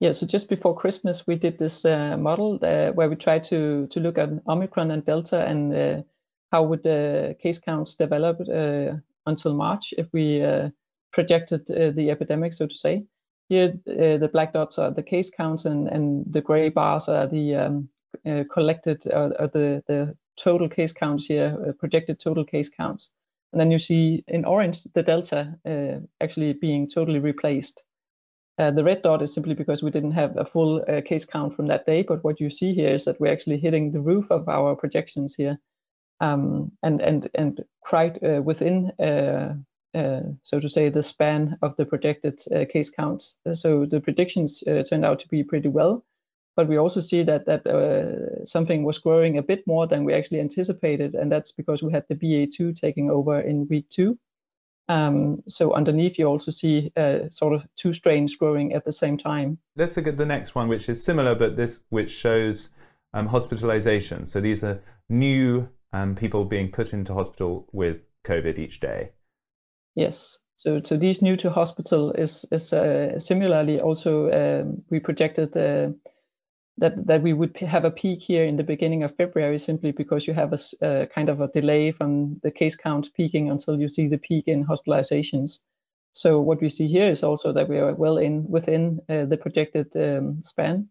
Yeah, 0.00 0.12
so 0.12 0.26
just 0.26 0.48
before 0.48 0.76
Christmas, 0.76 1.26
we 1.26 1.36
did 1.36 1.58
this 1.58 1.84
uh, 1.84 2.16
model 2.16 2.58
uh, 2.62 2.90
where 2.92 3.08
we 3.08 3.16
tried 3.16 3.44
to 3.44 3.86
to 3.88 4.00
look 4.00 4.18
at 4.18 4.30
Omicron 4.48 4.90
and 4.90 5.04
Delta 5.04 5.44
and 5.46 5.74
uh, 5.74 6.02
how 6.52 6.62
would 6.64 6.82
the 6.82 7.36
case 7.42 7.58
counts 7.58 7.96
develop 7.96 8.40
uh, 8.40 8.96
until 9.26 9.54
March 9.54 9.94
if 9.96 10.06
we 10.12 10.42
uh, 10.42 10.70
projected 11.12 11.70
uh, 11.70 11.90
the 11.90 12.10
epidemic, 12.10 12.54
so 12.54 12.66
to 12.66 12.74
say. 12.74 13.04
Here, 13.48 13.74
the 13.84 14.30
black 14.32 14.52
dots 14.52 14.78
are 14.78 14.90
the 14.90 15.02
case 15.02 15.30
counts, 15.30 15.64
and, 15.64 15.88
and 15.88 16.24
the 16.32 16.40
gray 16.40 16.70
bars 16.70 17.08
are 17.08 17.26
the 17.26 17.56
um, 17.56 17.88
collected 18.52 19.06
or 19.06 19.50
the 19.52 19.82
the 19.86 20.16
total 20.36 20.68
case 20.68 20.92
counts 20.92 21.26
here, 21.26 21.74
projected 21.78 22.18
total 22.18 22.44
case 22.44 22.70
counts. 22.70 23.12
And 23.52 23.60
then 23.60 23.70
you 23.70 23.78
see 23.78 24.24
in 24.26 24.44
orange 24.44 24.82
the 24.94 25.02
delta 25.02 25.58
actually 26.20 26.54
being 26.54 26.88
totally 26.88 27.20
replaced. 27.20 27.84
Uh, 28.56 28.70
the 28.70 28.84
red 28.84 29.02
dot 29.02 29.22
is 29.22 29.32
simply 29.32 29.54
because 29.54 29.82
we 29.82 29.90
didn't 29.90 30.12
have 30.12 30.36
a 30.36 30.44
full 30.44 30.84
uh, 30.88 31.00
case 31.00 31.24
count 31.24 31.54
from 31.56 31.66
that 31.66 31.86
day, 31.86 32.02
but 32.02 32.22
what 32.22 32.40
you 32.40 32.50
see 32.50 32.72
here 32.72 32.94
is 32.94 33.04
that 33.04 33.20
we're 33.20 33.32
actually 33.32 33.58
hitting 33.58 33.90
the 33.90 34.00
roof 34.00 34.30
of 34.30 34.48
our 34.48 34.76
projections 34.76 35.34
here, 35.34 35.58
um, 36.20 36.70
and 36.80 37.00
and 37.00 37.28
and 37.34 37.64
quite 37.80 38.22
uh, 38.22 38.40
within, 38.42 38.92
uh, 39.00 39.02
uh, 39.02 39.54
so 39.94 40.60
to 40.60 40.68
say, 40.68 40.88
the 40.88 41.02
span 41.02 41.56
of 41.62 41.76
the 41.76 41.86
projected 41.86 42.40
uh, 42.54 42.64
case 42.70 42.90
counts. 42.90 43.36
So 43.52 43.86
the 43.86 44.00
predictions 44.00 44.62
turned 44.88 45.04
out 45.04 45.20
to 45.20 45.28
be 45.28 45.44
pretty 45.44 45.68
well, 45.68 46.04
but 46.56 46.68
we 46.68 46.76
also 46.76 47.00
see 47.00 47.22
that 47.22 47.46
that 47.46 48.42
something 48.44 48.84
was 48.84 48.98
growing 48.98 49.38
a 49.38 49.42
bit 49.42 49.66
more 49.66 49.86
than 49.86 50.04
we 50.04 50.14
actually 50.14 50.40
anticipated, 50.40 51.14
and 51.14 51.30
that's 51.30 51.52
because 51.52 51.82
we 51.82 51.92
had 51.92 52.04
the 52.08 52.14
BA2 52.14 52.74
taking 52.76 53.10
over 53.10 53.40
in 53.40 53.68
week 53.68 53.88
two. 53.88 54.18
Um, 54.88 55.42
so 55.48 55.72
underneath, 55.72 56.18
you 56.18 56.26
also 56.26 56.50
see 56.50 56.92
uh, 56.96 57.30
sort 57.30 57.54
of 57.54 57.66
two 57.76 57.92
strains 57.92 58.36
growing 58.36 58.74
at 58.74 58.84
the 58.84 58.92
same 58.92 59.16
time. 59.16 59.58
Let's 59.76 59.96
look 59.96 60.06
at 60.06 60.18
the 60.18 60.26
next 60.26 60.54
one, 60.54 60.68
which 60.68 60.88
is 60.88 61.02
similar, 61.02 61.34
but 61.34 61.56
this 61.56 61.80
which 61.88 62.10
shows 62.10 62.68
um, 63.14 63.28
hospitalization. 63.28 64.26
So 64.26 64.40
these 64.40 64.62
are 64.62 64.82
new 65.08 65.68
um, 65.92 66.14
people 66.14 66.44
being 66.44 66.70
put 66.70 66.92
into 66.92 67.14
hospital 67.14 67.66
with 67.72 67.98
COVID 68.24 68.58
each 68.58 68.80
day. 68.80 69.12
Yes. 69.94 70.38
So, 70.56 70.80
so 70.82 70.96
these 70.96 71.22
new 71.22 71.36
to 71.36 71.50
hospital 71.50 72.12
is 72.12 72.46
is 72.50 72.72
uh, 72.72 73.18
similarly 73.18 73.80
also 73.80 74.30
um, 74.30 74.82
we 74.90 75.00
projected. 75.00 75.56
Uh, 75.56 75.92
that 76.78 77.06
that 77.06 77.22
we 77.22 77.32
would 77.32 77.56
have 77.58 77.84
a 77.84 77.90
peak 77.90 78.22
here 78.22 78.44
in 78.44 78.56
the 78.56 78.64
beginning 78.64 79.04
of 79.04 79.14
February 79.16 79.58
simply 79.58 79.92
because 79.92 80.26
you 80.26 80.34
have 80.34 80.52
a 80.52 80.86
uh, 80.86 81.06
kind 81.06 81.28
of 81.28 81.40
a 81.40 81.48
delay 81.48 81.92
from 81.92 82.40
the 82.42 82.50
case 82.50 82.76
count 82.76 83.10
peaking 83.16 83.48
until 83.48 83.80
you 83.80 83.88
see 83.88 84.08
the 84.08 84.18
peak 84.18 84.48
in 84.48 84.64
hospitalizations. 84.66 85.60
So 86.12 86.40
what 86.40 86.60
we 86.60 86.68
see 86.68 86.88
here 86.88 87.10
is 87.10 87.22
also 87.22 87.52
that 87.52 87.68
we 87.68 87.78
are 87.78 87.94
well 87.94 88.18
in 88.18 88.48
within 88.48 89.00
uh, 89.08 89.24
the 89.26 89.36
projected 89.36 89.94
um, 89.96 90.42
span. 90.42 90.88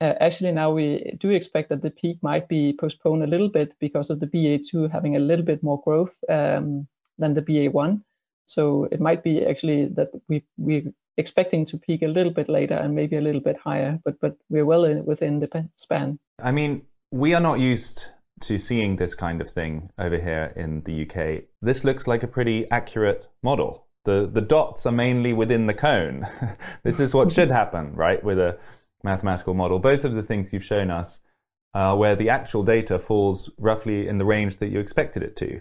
Uh, 0.00 0.14
actually, 0.20 0.50
now 0.50 0.72
we 0.72 1.16
do 1.18 1.30
expect 1.30 1.68
that 1.68 1.82
the 1.82 1.90
peak 1.90 2.18
might 2.22 2.48
be 2.48 2.72
postponed 2.72 3.22
a 3.22 3.28
little 3.28 3.48
bit 3.48 3.74
because 3.78 4.10
of 4.10 4.18
the 4.18 4.26
BA2 4.26 4.90
having 4.90 5.14
a 5.14 5.20
little 5.20 5.44
bit 5.44 5.62
more 5.62 5.80
growth 5.80 6.18
um, 6.28 6.88
than 7.18 7.34
the 7.34 7.42
BA1. 7.42 8.02
So 8.46 8.88
it 8.90 9.00
might 9.00 9.22
be 9.22 9.44
actually 9.44 9.86
that 9.96 10.10
we 10.28 10.44
we 10.58 10.92
expecting 11.16 11.66
to 11.66 11.78
peak 11.78 12.02
a 12.02 12.06
little 12.06 12.32
bit 12.32 12.48
later 12.48 12.74
and 12.74 12.94
maybe 12.94 13.16
a 13.16 13.20
little 13.20 13.40
bit 13.40 13.56
higher, 13.56 14.00
but 14.04 14.20
but 14.20 14.36
we're 14.48 14.64
well 14.64 14.84
in, 14.84 15.04
within 15.04 15.40
the 15.40 15.68
span. 15.74 16.18
I 16.42 16.52
mean, 16.52 16.82
we 17.10 17.34
are 17.34 17.40
not 17.40 17.60
used 17.60 18.06
to 18.40 18.58
seeing 18.58 18.96
this 18.96 19.14
kind 19.14 19.40
of 19.40 19.48
thing 19.48 19.90
over 19.98 20.18
here 20.18 20.52
in 20.56 20.82
the 20.82 21.02
UK. 21.02 21.44
This 21.60 21.84
looks 21.84 22.06
like 22.06 22.22
a 22.22 22.28
pretty 22.28 22.70
accurate 22.70 23.28
model. 23.42 23.86
The 24.04 24.28
the 24.32 24.40
dots 24.40 24.86
are 24.86 24.92
mainly 24.92 25.32
within 25.32 25.66
the 25.66 25.74
cone. 25.74 26.26
this 26.82 26.98
is 27.00 27.14
what 27.14 27.30
should 27.30 27.50
happen, 27.60 27.94
right, 27.94 28.22
with 28.22 28.38
a 28.38 28.58
mathematical 29.04 29.54
model. 29.54 29.78
Both 29.78 30.04
of 30.04 30.14
the 30.14 30.22
things 30.22 30.52
you've 30.52 30.64
shown 30.64 30.90
us 30.90 31.20
are 31.74 31.96
where 31.96 32.16
the 32.16 32.28
actual 32.28 32.62
data 32.62 32.98
falls 32.98 33.50
roughly 33.58 34.06
in 34.06 34.18
the 34.18 34.24
range 34.24 34.56
that 34.58 34.68
you 34.68 34.78
expected 34.78 35.22
it 35.22 35.36
to. 35.36 35.60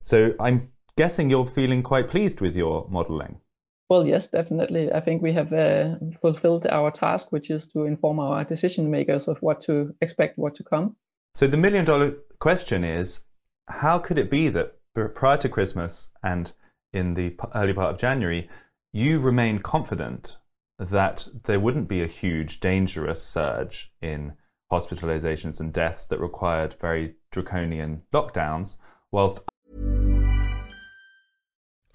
So 0.00 0.34
I'm 0.38 0.70
guessing 0.96 1.30
you're 1.30 1.46
feeling 1.46 1.82
quite 1.82 2.08
pleased 2.08 2.40
with 2.40 2.56
your 2.56 2.86
modeling. 2.90 3.40
Well, 3.88 4.06
yes, 4.06 4.26
definitely. 4.28 4.92
I 4.92 5.00
think 5.00 5.22
we 5.22 5.32
have 5.32 5.52
uh, 5.52 5.96
fulfilled 6.20 6.66
our 6.66 6.90
task, 6.90 7.30
which 7.30 7.50
is 7.50 7.68
to 7.68 7.84
inform 7.84 8.18
our 8.18 8.42
decision 8.44 8.90
makers 8.90 9.28
of 9.28 9.38
what 9.40 9.60
to 9.62 9.94
expect, 10.00 10.38
what 10.38 10.56
to 10.56 10.64
come. 10.64 10.96
So 11.34 11.46
the 11.46 11.56
million 11.56 11.84
dollar 11.84 12.14
question 12.40 12.82
is 12.82 13.20
how 13.68 13.98
could 13.98 14.18
it 14.18 14.30
be 14.30 14.48
that 14.48 14.74
prior 15.14 15.36
to 15.38 15.48
Christmas 15.48 16.08
and 16.24 16.52
in 16.92 17.14
the 17.14 17.36
early 17.54 17.74
part 17.74 17.90
of 17.90 17.98
January, 17.98 18.48
you 18.92 19.20
remain 19.20 19.58
confident 19.58 20.38
that 20.78 21.28
there 21.44 21.60
wouldn't 21.60 21.88
be 21.88 22.02
a 22.02 22.06
huge, 22.06 22.60
dangerous 22.60 23.22
surge 23.22 23.92
in 24.00 24.32
hospitalizations 24.72 25.60
and 25.60 25.72
deaths 25.72 26.04
that 26.06 26.20
required 26.20 26.74
very 26.80 27.14
draconian 27.30 28.02
lockdowns, 28.12 28.76
whilst. 29.12 29.40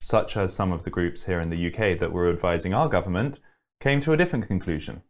such 0.00 0.36
as 0.36 0.52
some 0.52 0.72
of 0.72 0.84
the 0.84 0.90
groups 0.90 1.24
here 1.24 1.40
in 1.40 1.50
the 1.50 1.66
UK 1.66 1.98
that 1.98 2.12
were 2.12 2.30
advising 2.30 2.74
our 2.74 2.88
government, 2.88 3.40
came 3.80 4.00
to 4.00 4.12
a 4.12 4.16
different 4.16 4.46
conclusion. 4.46 5.02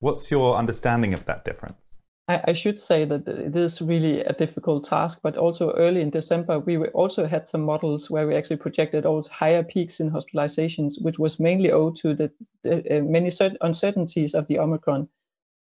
What's 0.00 0.30
your 0.30 0.56
understanding 0.56 1.14
of 1.14 1.24
that 1.26 1.44
difference? 1.44 1.92
I, 2.28 2.52
should 2.52 2.78
say 2.78 3.04
that 3.04 3.26
it 3.26 3.56
is 3.56 3.82
really 3.82 4.20
a 4.20 4.32
difficult 4.32 4.84
task, 4.84 5.20
but 5.22 5.36
also 5.36 5.72
early 5.72 6.00
in 6.00 6.10
December, 6.10 6.60
we 6.60 6.78
also 6.88 7.26
had 7.26 7.48
some 7.48 7.62
models 7.62 8.10
where 8.10 8.26
we 8.26 8.36
actually 8.36 8.56
projected 8.56 9.04
also 9.04 9.30
higher 9.32 9.64
peaks 9.64 9.98
in 9.98 10.10
hospitalizations, 10.10 11.02
which 11.02 11.18
was 11.18 11.40
mainly 11.40 11.72
owed 11.72 11.96
to 11.96 12.14
the, 12.14 12.30
the 12.62 12.98
uh, 12.98 13.02
many 13.02 13.30
uncertainties 13.60 14.34
of 14.34 14.46
the 14.46 14.60
Omicron. 14.60 15.08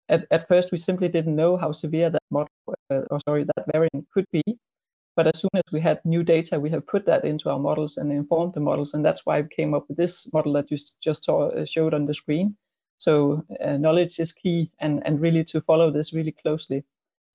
At, 0.09 0.27
at, 0.31 0.47
first, 0.47 0.71
we 0.71 0.77
simply 0.77 1.07
didn't 1.07 1.35
know 1.35 1.55
how 1.55 1.71
severe 1.71 2.09
that 2.09 2.23
model, 2.29 2.49
uh, 2.89 3.01
or 3.09 3.19
sorry, 3.21 3.45
that 3.45 3.65
variant 3.71 4.07
could 4.13 4.25
be. 4.31 4.43
But 5.19 5.35
as 5.35 5.41
soon 5.41 5.49
as 5.53 5.69
we 5.73 5.81
had 5.81 5.99
new 6.05 6.23
data, 6.23 6.61
we 6.61 6.69
have 6.69 6.87
put 6.87 7.07
that 7.07 7.25
into 7.25 7.49
our 7.49 7.59
models 7.59 7.97
and 7.97 8.09
informed 8.09 8.53
the 8.53 8.61
models, 8.61 8.93
and 8.93 9.03
that's 9.03 9.25
why 9.25 9.41
we 9.41 9.49
came 9.49 9.73
up 9.73 9.89
with 9.89 9.97
this 9.97 10.31
model 10.31 10.53
that 10.53 10.71
you 10.71 10.77
just 11.03 11.25
saw 11.25 11.49
uh, 11.49 11.65
showed 11.65 11.93
on 11.93 12.05
the 12.05 12.13
screen. 12.13 12.55
So 12.99 13.43
uh, 13.61 13.75
knowledge 13.75 14.17
is 14.17 14.31
key, 14.31 14.71
and 14.79 15.05
and 15.05 15.19
really 15.19 15.43
to 15.51 15.59
follow 15.59 15.91
this 15.91 16.13
really 16.13 16.31
closely, 16.31 16.85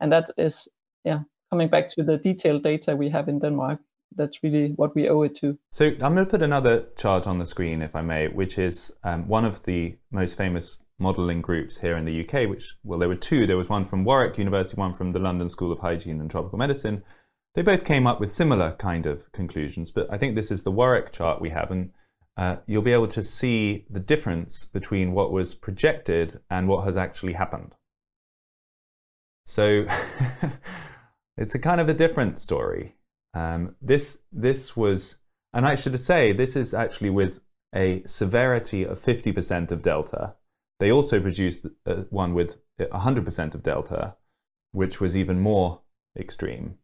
and 0.00 0.10
that 0.12 0.30
is 0.38 0.66
yeah 1.04 1.24
coming 1.50 1.68
back 1.68 1.88
to 1.88 2.02
the 2.02 2.16
detailed 2.16 2.62
data 2.62 2.96
we 2.96 3.10
have 3.10 3.28
in 3.28 3.38
Denmark. 3.38 3.80
That's 4.16 4.42
really 4.42 4.72
what 4.76 4.94
we 4.94 5.10
owe 5.10 5.20
it 5.20 5.34
to. 5.40 5.58
So 5.70 5.84
I'm 5.84 6.14
going 6.14 6.24
to 6.24 6.30
put 6.30 6.40
another 6.40 6.86
chart 6.96 7.26
on 7.26 7.38
the 7.38 7.44
screen, 7.44 7.82
if 7.82 7.94
I 7.94 8.00
may, 8.00 8.28
which 8.28 8.56
is 8.58 8.92
um, 9.02 9.28
one 9.28 9.44
of 9.44 9.62
the 9.64 9.98
most 10.10 10.38
famous 10.38 10.78
modelling 10.98 11.42
groups 11.42 11.76
here 11.76 11.98
in 11.98 12.06
the 12.06 12.24
UK. 12.24 12.48
Which 12.48 12.76
well, 12.82 12.98
there 12.98 13.10
were 13.10 13.26
two. 13.30 13.46
There 13.46 13.58
was 13.58 13.68
one 13.68 13.84
from 13.84 14.04
Warwick 14.04 14.38
University, 14.38 14.80
one 14.80 14.94
from 14.94 15.12
the 15.12 15.18
London 15.18 15.50
School 15.50 15.70
of 15.70 15.80
Hygiene 15.80 16.22
and 16.22 16.30
Tropical 16.30 16.58
Medicine 16.58 17.02
they 17.54 17.62
both 17.62 17.84
came 17.84 18.06
up 18.06 18.20
with 18.20 18.32
similar 18.32 18.72
kind 18.72 19.06
of 19.06 19.30
conclusions, 19.32 19.90
but 19.90 20.08
I 20.10 20.18
think 20.18 20.34
this 20.34 20.50
is 20.50 20.62
the 20.62 20.72
Warwick 20.72 21.12
chart 21.12 21.40
we 21.40 21.50
have, 21.50 21.70
and 21.70 21.92
uh, 22.36 22.56
you'll 22.66 22.82
be 22.82 22.92
able 22.92 23.08
to 23.08 23.22
see 23.22 23.86
the 23.88 24.00
difference 24.00 24.64
between 24.64 25.12
what 25.12 25.32
was 25.32 25.54
projected 25.54 26.40
and 26.50 26.68
what 26.68 26.84
has 26.84 26.96
actually 26.96 27.34
happened. 27.34 27.76
So 29.46 29.86
it's 31.36 31.54
a 31.54 31.60
kind 31.60 31.80
of 31.80 31.88
a 31.88 31.94
different 31.94 32.38
story. 32.38 32.96
Um, 33.34 33.76
this 33.80 34.18
this 34.32 34.76
was, 34.76 35.16
and 35.52 35.66
I 35.66 35.76
should 35.76 35.98
say, 36.00 36.32
this 36.32 36.56
is 36.56 36.74
actually 36.74 37.10
with 37.10 37.40
a 37.74 38.02
severity 38.06 38.84
of 38.84 38.98
50% 38.98 39.70
of 39.70 39.82
delta. 39.82 40.34
They 40.80 40.90
also 40.90 41.20
produced 41.20 41.66
uh, 41.86 42.02
one 42.10 42.34
with 42.34 42.56
100% 42.80 43.54
of 43.54 43.62
delta, 43.62 44.16
which 44.72 45.00
was 45.00 45.16
even 45.16 45.40
more 45.40 45.82
extreme. 46.16 46.78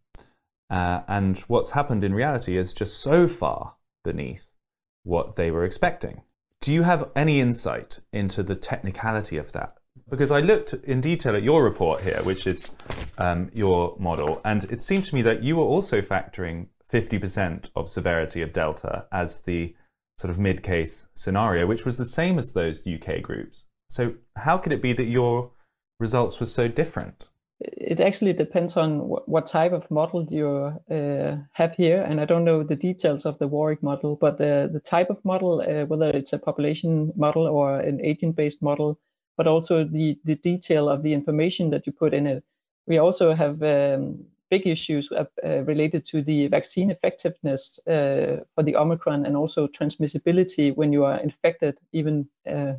Uh, 0.71 1.01
and 1.09 1.41
what's 1.41 1.71
happened 1.71 2.05
in 2.05 2.15
reality 2.15 2.57
is 2.57 2.73
just 2.73 3.01
so 3.01 3.27
far 3.27 3.75
beneath 4.05 4.55
what 5.03 5.37
they 5.37 5.51
were 5.51 5.65
expecting. 5.65 6.23
Do 6.61 6.73
you 6.73 6.83
have 6.83 7.11
any 7.17 7.41
insight 7.41 8.01
into 8.13 8.43
the 8.43 8.55
technicality 8.55 9.37
of 9.37 9.53
that? 9.53 9.75
Because 10.09 10.31
I 10.31 10.41
looked 10.41 10.75
in 10.75 11.01
detail 11.01 11.35
at 11.35 11.43
your 11.43 11.65
report 11.65 12.03
here, 12.03 12.21
which 12.23 12.47
is 12.47 12.71
um, 13.19 13.51
your 13.55 13.97
model, 13.99 14.41
and 14.45 14.65
it 14.65 14.83
seemed 14.83 15.05
to 15.07 15.15
me 15.15 15.23
that 15.23 15.43
you 15.43 15.57
were 15.57 15.65
also 15.65 16.01
factoring 16.01 16.67
50% 16.93 17.71
of 17.75 17.89
severity 17.89 18.43
of 18.43 18.53
delta 18.53 19.07
as 19.13 19.39
the 19.39 19.75
sort 20.19 20.31
of 20.31 20.39
mid 20.39 20.63
case 20.63 21.07
scenario, 21.15 21.67
which 21.67 21.87
was 21.87 21.97
the 21.97 22.05
same 22.05 22.39
as 22.39 22.53
those 22.53 22.87
UK 22.87 23.23
groups. 23.23 23.67
So, 23.89 24.15
how 24.37 24.59
could 24.59 24.73
it 24.73 24.83
be 24.83 24.93
that 24.93 25.05
your 25.05 25.53
results 25.99 26.39
were 26.41 26.47
so 26.47 26.69
different? 26.69 27.27
It 27.61 28.01
actually 28.01 28.33
depends 28.33 28.77
on 28.77 29.01
wh- 29.01 29.29
what 29.29 29.47
type 29.47 29.73
of 29.73 29.91
model 29.91 30.25
you 30.25 30.49
uh, 30.91 31.37
have 31.53 31.75
here. 31.75 32.03
And 32.03 32.21
I 32.21 32.25
don't 32.25 32.45
know 32.45 32.63
the 32.63 32.77
details 32.77 33.27
of 33.27 33.39
the 33.39 33.49
Warwick 33.49 33.83
model, 33.83 34.17
but 34.17 34.39
the, 34.39 34.71
the 34.73 34.81
type 34.81 35.11
of 35.11 35.23
model, 35.25 35.61
uh, 35.61 35.85
whether 35.87 36.09
it's 36.09 36.33
a 36.33 36.39
population 36.39 37.13
model 37.17 37.47
or 37.47 37.79
an 37.79 38.01
agent-based 38.05 38.63
model, 38.63 38.99
but 39.37 39.47
also 39.47 39.85
the, 39.85 40.19
the 40.25 40.37
detail 40.37 40.89
of 40.89 41.03
the 41.03 41.13
information 41.13 41.71
that 41.71 41.87
you 41.87 41.93
put 41.93 42.15
in 42.15 42.27
it. 42.27 42.45
We 42.87 42.99
also 42.99 43.35
have 43.35 43.63
um, 43.63 44.25
big 44.49 44.67
issues 44.67 45.13
uh, 45.13 45.27
uh 45.45 45.63
related 45.63 46.05
to 46.05 46.23
the 46.23 46.49
vaccine 46.49 46.91
effectiveness 46.91 47.79
uh, 47.87 48.43
for 48.55 48.65
the 48.65 48.75
Omicron 48.75 49.25
and 49.25 49.37
also 49.37 49.69
transmissibility 49.69 50.75
when 50.75 50.93
you 50.93 51.05
are 51.05 51.21
infected. 51.21 51.79
Even 51.93 52.29
uh, 52.51 52.73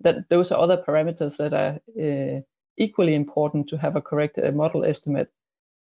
that 0.00 0.28
those 0.28 0.52
are 0.52 0.60
other 0.60 0.76
parameters 0.76 1.38
that 1.38 1.54
are 1.54 1.80
equally 2.78 3.14
important 3.14 3.68
to 3.68 3.76
have 3.76 3.96
a 3.96 4.02
correct 4.02 4.38
uh, 4.38 4.50
model 4.52 4.84
estimate. 4.84 5.30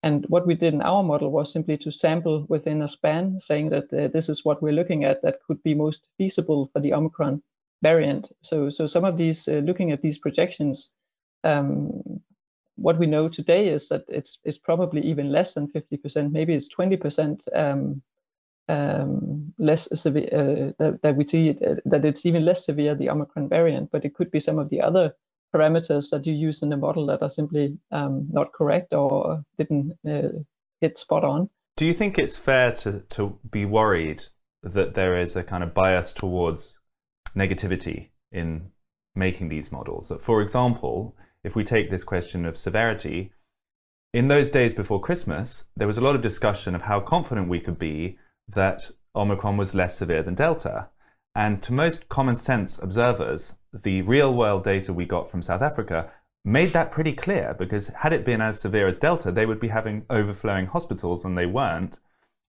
And 0.02 0.24
what 0.28 0.46
we 0.46 0.54
did 0.54 0.72
in 0.72 0.82
our 0.82 1.02
model 1.02 1.30
was 1.30 1.52
simply 1.52 1.76
to 1.78 1.90
sample 1.90 2.46
within 2.48 2.82
a 2.82 2.88
span, 2.88 3.38
saying 3.38 3.70
that 3.70 3.92
uh, 3.92 4.08
this 4.08 4.28
is 4.28 4.44
what 4.44 4.62
we're 4.62 4.72
looking 4.72 5.04
at 5.04 5.22
that 5.22 5.40
could 5.46 5.62
be 5.62 5.74
most 5.74 6.08
feasible 6.16 6.70
for 6.72 6.80
the 6.80 6.94
Omicron 6.94 7.42
variant. 7.82 8.30
So, 8.42 8.70
so 8.70 8.86
some 8.86 9.04
of 9.04 9.16
these, 9.16 9.46
uh, 9.46 9.60
looking 9.64 9.92
at 9.92 10.00
these 10.00 10.18
projections, 10.18 10.94
um, 11.44 12.22
what 12.76 12.98
we 12.98 13.06
know 13.06 13.28
today 13.28 13.68
is 13.68 13.88
that 13.88 14.04
it's 14.08 14.38
it's 14.42 14.56
probably 14.58 15.02
even 15.02 15.30
less 15.30 15.52
than 15.52 15.68
50%. 15.68 16.32
Maybe 16.32 16.54
it's 16.54 16.74
20% 16.74 17.40
um, 17.54 18.02
um, 18.68 19.52
less 19.58 19.88
severe. 20.00 20.28
Uh, 20.32 20.72
that, 20.78 21.02
that, 21.02 21.16
we 21.16 21.26
see 21.26 21.50
it, 21.50 21.62
uh, 21.62 21.76
that 21.84 22.04
it's 22.06 22.24
even 22.24 22.44
less 22.44 22.64
severe 22.64 22.94
the 22.94 23.10
Omicron 23.10 23.48
variant, 23.48 23.90
but 23.90 24.04
it 24.04 24.14
could 24.14 24.30
be 24.30 24.40
some 24.40 24.58
of 24.58 24.70
the 24.70 24.80
other 24.80 25.14
parameters 25.54 26.10
that 26.10 26.26
you 26.26 26.34
use 26.34 26.62
in 26.62 26.68
the 26.68 26.76
model 26.76 27.06
that 27.06 27.22
are 27.22 27.30
simply 27.30 27.78
um, 27.90 28.28
not 28.30 28.52
correct 28.52 28.92
or 28.92 29.44
didn't 29.58 29.96
uh, 30.08 30.28
hit 30.80 30.98
spot 30.98 31.24
on. 31.24 31.50
Do 31.76 31.86
you 31.86 31.94
think 31.94 32.18
it's 32.18 32.36
fair 32.36 32.72
to, 32.72 33.00
to 33.10 33.38
be 33.50 33.64
worried 33.64 34.24
that 34.62 34.94
there 34.94 35.18
is 35.18 35.36
a 35.36 35.42
kind 35.42 35.62
of 35.62 35.74
bias 35.74 36.12
towards 36.12 36.78
negativity 37.34 38.08
in 38.32 38.70
making 39.14 39.48
these 39.48 39.72
models? 39.72 40.12
For 40.20 40.42
example, 40.42 41.16
if 41.42 41.56
we 41.56 41.64
take 41.64 41.90
this 41.90 42.04
question 42.04 42.44
of 42.44 42.56
severity, 42.56 43.32
in 44.12 44.28
those 44.28 44.50
days 44.50 44.74
before 44.74 45.00
Christmas, 45.00 45.64
there 45.76 45.86
was 45.86 45.96
a 45.96 46.00
lot 46.00 46.16
of 46.16 46.22
discussion 46.22 46.74
of 46.74 46.82
how 46.82 47.00
confident 47.00 47.48
we 47.48 47.60
could 47.60 47.78
be 47.78 48.18
that 48.48 48.90
Omicron 49.14 49.56
was 49.56 49.74
less 49.74 49.96
severe 49.96 50.22
than 50.22 50.34
Delta. 50.34 50.88
And 51.34 51.62
to 51.62 51.72
most 51.72 52.08
common 52.08 52.36
sense 52.36 52.78
observers, 52.78 53.54
the 53.72 54.02
real 54.02 54.34
world 54.34 54.64
data 54.64 54.92
we 54.92 55.04
got 55.06 55.30
from 55.30 55.42
South 55.42 55.62
Africa 55.62 56.10
made 56.44 56.72
that 56.72 56.90
pretty 56.90 57.12
clear 57.12 57.54
because 57.58 57.88
had 57.88 58.12
it 58.12 58.24
been 58.24 58.40
as 58.40 58.60
severe 58.60 58.88
as 58.88 58.98
Delta, 58.98 59.30
they 59.30 59.46
would 59.46 59.60
be 59.60 59.68
having 59.68 60.04
overflowing 60.08 60.66
hospitals 60.66 61.24
and 61.24 61.36
they 61.36 61.46
weren't. 61.46 61.98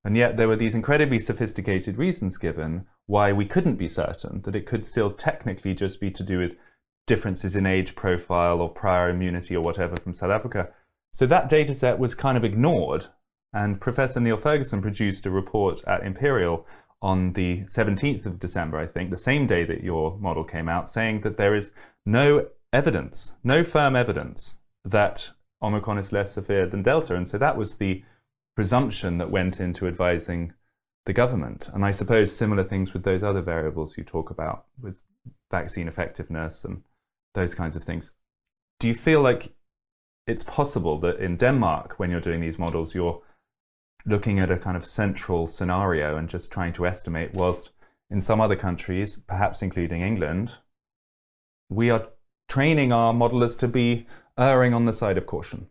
And 0.04 0.18
yet 0.18 0.38
there 0.38 0.48
were 0.48 0.56
these 0.56 0.74
incredibly 0.74 1.20
sophisticated 1.20 1.98
reasons 1.98 2.38
given 2.38 2.86
why 3.06 3.32
we 3.32 3.46
couldn't 3.46 3.76
be 3.76 3.88
certain 3.88 4.42
that 4.44 4.56
it 4.56 4.66
could 4.66 4.86
still 4.86 5.12
technically 5.12 5.74
just 5.74 6.00
be 6.00 6.10
to 6.12 6.24
do 6.24 6.40
with 6.40 6.56
differences 7.06 7.56
in 7.56 7.66
age 7.66 7.96
profile 7.96 8.62
or 8.62 8.70
prior 8.70 9.10
immunity 9.10 9.56
or 9.56 9.62
whatever 9.62 9.96
from 9.96 10.14
South 10.14 10.32
Africa. 10.32 10.70
So 11.14 11.26
that 11.26 11.50
data 11.50 11.74
set 11.74 12.00
was 12.00 12.16
kind 12.16 12.38
of 12.38 12.44
ignored. 12.44 13.08
And 13.54 13.82
Professor 13.82 14.20
Neil 14.22 14.38
Ferguson 14.38 14.82
produced 14.82 15.26
a 15.26 15.30
report 15.30 15.84
at 15.86 16.06
Imperial 16.06 16.66
on 17.02 17.34
the 17.34 17.62
17th 17.64 18.26
of 18.26 18.40
December, 18.40 18.78
I 18.78 18.86
think, 18.86 19.10
the 19.10 19.18
same 19.18 19.48
day 19.48 19.66
that 19.66 19.84
your 19.84 20.18
model 20.20 20.44
came 20.44 20.70
out, 20.70 20.88
saying 20.88 21.22
that 21.22 21.38
there 21.38 21.56
is 21.56 21.72
no 22.06 22.48
evidence, 22.72 23.34
no 23.44 23.64
firm 23.64 23.96
evidence 23.96 24.58
that 24.86 25.32
Omicron 25.62 25.98
is 25.98 26.12
less 26.12 26.34
severe 26.34 26.66
than 26.68 26.84
Delta. 26.84 27.16
And 27.16 27.28
so 27.28 27.38
that 27.38 27.58
was 27.58 27.76
the 27.76 28.04
presumption 28.56 29.18
that 29.18 29.32
went 29.32 29.60
into 29.60 29.88
advising 29.88 30.54
the 31.06 31.14
government. 31.14 31.70
And 31.74 31.84
I 31.84 31.92
suppose 31.92 32.36
similar 32.36 32.64
things 32.64 32.94
with 32.94 33.04
those 33.04 33.24
other 33.24 33.42
variables 33.42 33.98
you 33.98 34.04
talk 34.04 34.30
about 34.30 34.66
with 34.80 35.04
vaccine 35.50 35.88
effectiveness 35.88 36.64
and 36.64 36.84
those 37.34 37.56
kinds 37.56 37.76
of 37.76 37.84
things. 37.84 38.12
Do 38.80 38.88
you 38.88 38.94
feel 38.94 39.22
like 39.22 39.54
it's 40.28 40.44
possible 40.44 41.00
that 41.00 41.20
in 41.20 41.38
Denmark, 41.38 41.96
when 41.98 42.12
you're 42.12 42.20
doing 42.20 42.42
these 42.42 42.60
models, 42.60 42.94
you're 42.94 43.22
looking 44.06 44.40
at 44.40 44.52
a 44.52 44.58
kind 44.58 44.78
of 44.78 44.86
central 44.86 45.48
scenario 45.48 46.18
and 46.18 46.30
just 46.30 46.52
trying 46.52 46.74
to 46.74 46.86
estimate, 46.86 47.34
whilst 47.34 47.72
in 48.10 48.22
some 48.22 48.42
other 48.42 48.56
countries, 48.56 49.18
perhaps 49.18 49.62
including 49.62 50.02
England, 50.02 50.58
we 51.70 51.90
are 51.90 52.08
training 52.48 52.92
our 52.92 53.14
modelers 53.14 53.58
to 53.60 53.68
be 53.68 54.08
erring 54.38 54.74
on 54.74 54.86
the 54.86 54.94
side 54.94 55.18
of 55.18 55.26
caution. 55.26 55.68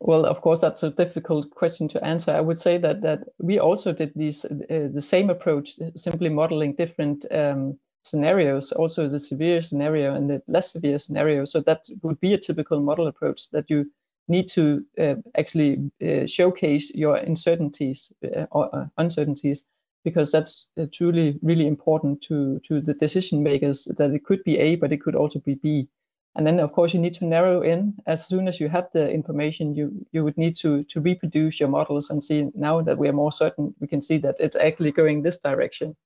Well, 0.00 0.26
of 0.26 0.40
course, 0.40 0.60
that's 0.60 0.82
a 0.82 0.90
difficult 0.90 1.50
question 1.50 1.88
to 1.88 2.04
answer. 2.04 2.32
I 2.32 2.40
would 2.40 2.58
say 2.58 2.78
that 2.78 3.00
that 3.02 3.20
we 3.38 3.58
also 3.58 3.92
did 3.92 4.12
these 4.14 4.44
uh, 4.44 4.88
the 4.92 5.00
same 5.00 5.30
approach, 5.30 5.78
simply 5.96 6.28
modeling 6.28 6.74
different 6.74 7.24
um, 7.30 7.78
scenarios, 8.02 8.72
also 8.72 9.08
the 9.08 9.18
severe 9.18 9.62
scenario 9.62 10.14
and 10.14 10.28
the 10.28 10.42
less 10.46 10.72
severe 10.72 10.98
scenario. 10.98 11.44
So 11.46 11.60
that 11.60 11.84
would 12.02 12.20
be 12.20 12.34
a 12.34 12.38
typical 12.38 12.80
model 12.80 13.06
approach 13.06 13.50
that 13.52 13.70
you 13.70 13.90
need 14.28 14.48
to 14.48 14.84
uh, 14.98 15.16
actually 15.36 15.90
uh, 16.02 16.26
showcase 16.26 16.94
your 16.94 17.16
uncertainties 17.16 18.12
uh, 18.24 18.46
or 18.50 18.74
uh, 18.74 18.86
uncertainties 18.96 19.64
because 20.04 20.30
that's 20.30 20.68
uh, 20.78 20.86
truly 20.92 21.38
really 21.42 21.66
important 21.66 22.22
to 22.22 22.60
to 22.60 22.80
the 22.80 22.94
decision 22.94 23.42
makers 23.42 23.84
that 23.96 24.10
it 24.10 24.24
could 24.24 24.44
be 24.44 24.58
A, 24.58 24.76
but 24.76 24.92
it 24.92 25.00
could 25.00 25.14
also 25.14 25.40
be 25.40 25.54
B. 25.54 25.88
And 26.36 26.46
then 26.46 26.58
of 26.60 26.72
course 26.72 26.94
you 26.94 27.00
need 27.00 27.14
to 27.14 27.24
narrow 27.26 27.62
in 27.62 27.94
as 28.06 28.26
soon 28.26 28.48
as 28.48 28.60
you 28.60 28.68
have 28.68 28.88
the 28.92 29.10
information, 29.10 29.74
you 29.74 30.06
you 30.12 30.24
would 30.24 30.36
need 30.36 30.56
to 30.56 30.84
to 30.84 31.00
reproduce 31.00 31.60
your 31.60 31.68
models 31.68 32.10
and 32.10 32.22
see 32.22 32.50
now 32.54 32.82
that 32.82 32.98
we 32.98 33.08
are 33.08 33.12
more 33.12 33.32
certain, 33.32 33.74
we 33.80 33.88
can 33.88 34.02
see 34.02 34.18
that 34.18 34.36
it's 34.40 34.56
actually 34.56 34.92
going 34.92 35.22
this 35.22 35.38
direction. 35.38 35.96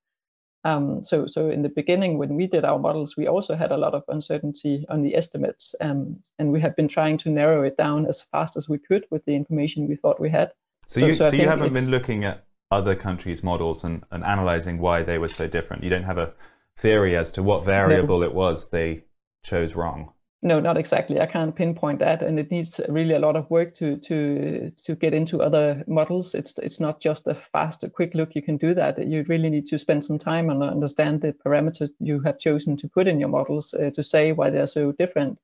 Um, 0.63 1.01
so, 1.03 1.25
so 1.25 1.49
in 1.49 1.61
the 1.61 1.69
beginning, 1.69 2.17
when 2.17 2.35
we 2.35 2.47
did 2.47 2.65
our 2.65 2.79
models, 2.79 3.15
we 3.15 3.27
also 3.27 3.55
had 3.55 3.71
a 3.71 3.77
lot 3.77 3.93
of 3.93 4.03
uncertainty 4.09 4.85
on 4.89 5.03
the 5.03 5.15
estimates, 5.15 5.73
um, 5.79 6.21
and 6.37 6.51
we 6.51 6.59
have 6.61 6.75
been 6.75 6.89
trying 6.89 7.17
to 7.19 7.29
narrow 7.29 7.63
it 7.63 7.77
down 7.77 8.05
as 8.05 8.23
fast 8.23 8.57
as 8.57 8.67
we 8.67 8.77
could 8.77 9.05
with 9.09 9.23
the 9.25 9.35
information 9.35 9.87
we 9.87 9.95
thought 9.95 10.19
we 10.19 10.29
had. 10.29 10.51
So, 10.87 10.99
so 10.99 11.07
you, 11.07 11.13
so, 11.13 11.29
so 11.29 11.35
you 11.35 11.47
haven't 11.47 11.73
been 11.73 11.89
looking 11.89 12.25
at 12.25 12.45
other 12.71 12.95
countries' 12.95 13.41
models 13.41 13.83
and, 13.83 14.03
and 14.11 14.23
analyzing 14.23 14.79
why 14.79 15.03
they 15.03 15.17
were 15.17 15.27
so 15.27 15.47
different. 15.47 15.83
You 15.83 15.89
don't 15.89 16.03
have 16.03 16.17
a 16.17 16.33
theory 16.75 17.15
as 17.15 17.31
to 17.33 17.43
what 17.43 17.63
variable 17.63 18.19
no. 18.19 18.25
it 18.25 18.33
was 18.33 18.69
they 18.69 19.03
chose 19.43 19.75
wrong. 19.75 20.13
No, 20.41 20.61
not 20.61 20.77
exactly. 20.77 21.19
I 21.19 21.25
can't 21.25 21.53
pinpoint 21.53 21.99
that, 21.99 22.21
and 22.23 22.39
it 22.39 22.49
needs 22.49 22.79
really 22.87 23.13
a 23.13 23.19
lot 23.19 23.35
of 23.35 23.49
work 23.49 23.73
to 23.75 23.97
to 23.97 24.71
to 24.85 24.95
get 24.95 25.13
into 25.13 25.41
other 25.41 25.83
models. 25.85 26.33
It's 26.33 26.57
it's 26.59 26.79
not 26.79 27.01
just 27.01 27.27
a 27.27 27.35
fast, 27.35 27.83
a 27.83 27.89
quick 27.89 28.15
look. 28.15 28.35
You 28.35 28.41
can 28.41 28.55
do 28.55 28.73
that. 28.73 29.05
You 29.05 29.25
really 29.27 29.49
need 29.49 29.65
to 29.67 29.77
spend 29.77 30.05
some 30.05 30.17
time 30.17 30.49
and 30.49 30.63
understand 30.63 31.21
the 31.21 31.33
parameters 31.33 31.89
you 31.99 32.21
have 32.21 32.39
chosen 32.39 32.77
to 32.77 32.87
put 32.87 33.07
in 33.07 33.19
your 33.19 33.27
models 33.27 33.73
uh, 33.73 33.89
to 33.93 34.01
say 34.01 34.31
why 34.31 34.49
they're 34.49 34.67
so 34.67 34.93
different. 34.93 35.39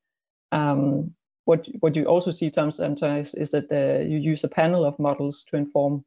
Um, 0.50 1.14
what 1.44 1.68
what 1.80 1.94
you 1.94 2.06
also 2.06 2.30
see 2.30 2.50
sometimes 2.50 3.34
is 3.34 3.50
that 3.50 3.70
uh, 3.70 4.02
you 4.02 4.16
use 4.16 4.44
a 4.44 4.48
panel 4.48 4.86
of 4.86 4.98
models 4.98 5.44
to 5.44 5.58
inform 5.58 6.06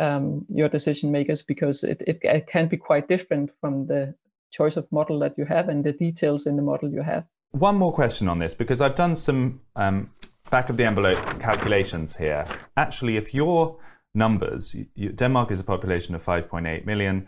um, 0.00 0.44
your 0.50 0.68
decision 0.68 1.12
makers 1.12 1.42
because 1.42 1.82
it, 1.82 2.02
it, 2.06 2.18
it 2.22 2.46
can 2.46 2.68
be 2.68 2.76
quite 2.76 3.08
different 3.08 3.52
from 3.60 3.86
the 3.86 4.14
choice 4.50 4.76
of 4.76 4.92
model 4.92 5.20
that 5.20 5.38
you 5.38 5.46
have 5.46 5.70
and 5.70 5.82
the 5.82 5.92
details 5.92 6.46
in 6.46 6.56
the 6.56 6.62
model 6.62 6.90
you 6.90 7.02
have. 7.02 7.24
One 7.52 7.76
more 7.76 7.92
question 7.92 8.28
on 8.28 8.38
this 8.38 8.54
because 8.54 8.80
I've 8.80 8.94
done 8.94 9.16
some 9.16 9.60
um, 9.74 10.10
back 10.50 10.68
of 10.68 10.76
the 10.76 10.86
envelope 10.86 11.40
calculations 11.40 12.16
here. 12.16 12.44
Actually, 12.76 13.16
if 13.16 13.32
your 13.32 13.78
numbers, 14.14 14.76
you, 14.94 15.10
Denmark 15.10 15.50
is 15.50 15.60
a 15.60 15.64
population 15.64 16.14
of 16.14 16.22
5.8 16.22 16.84
million, 16.84 17.26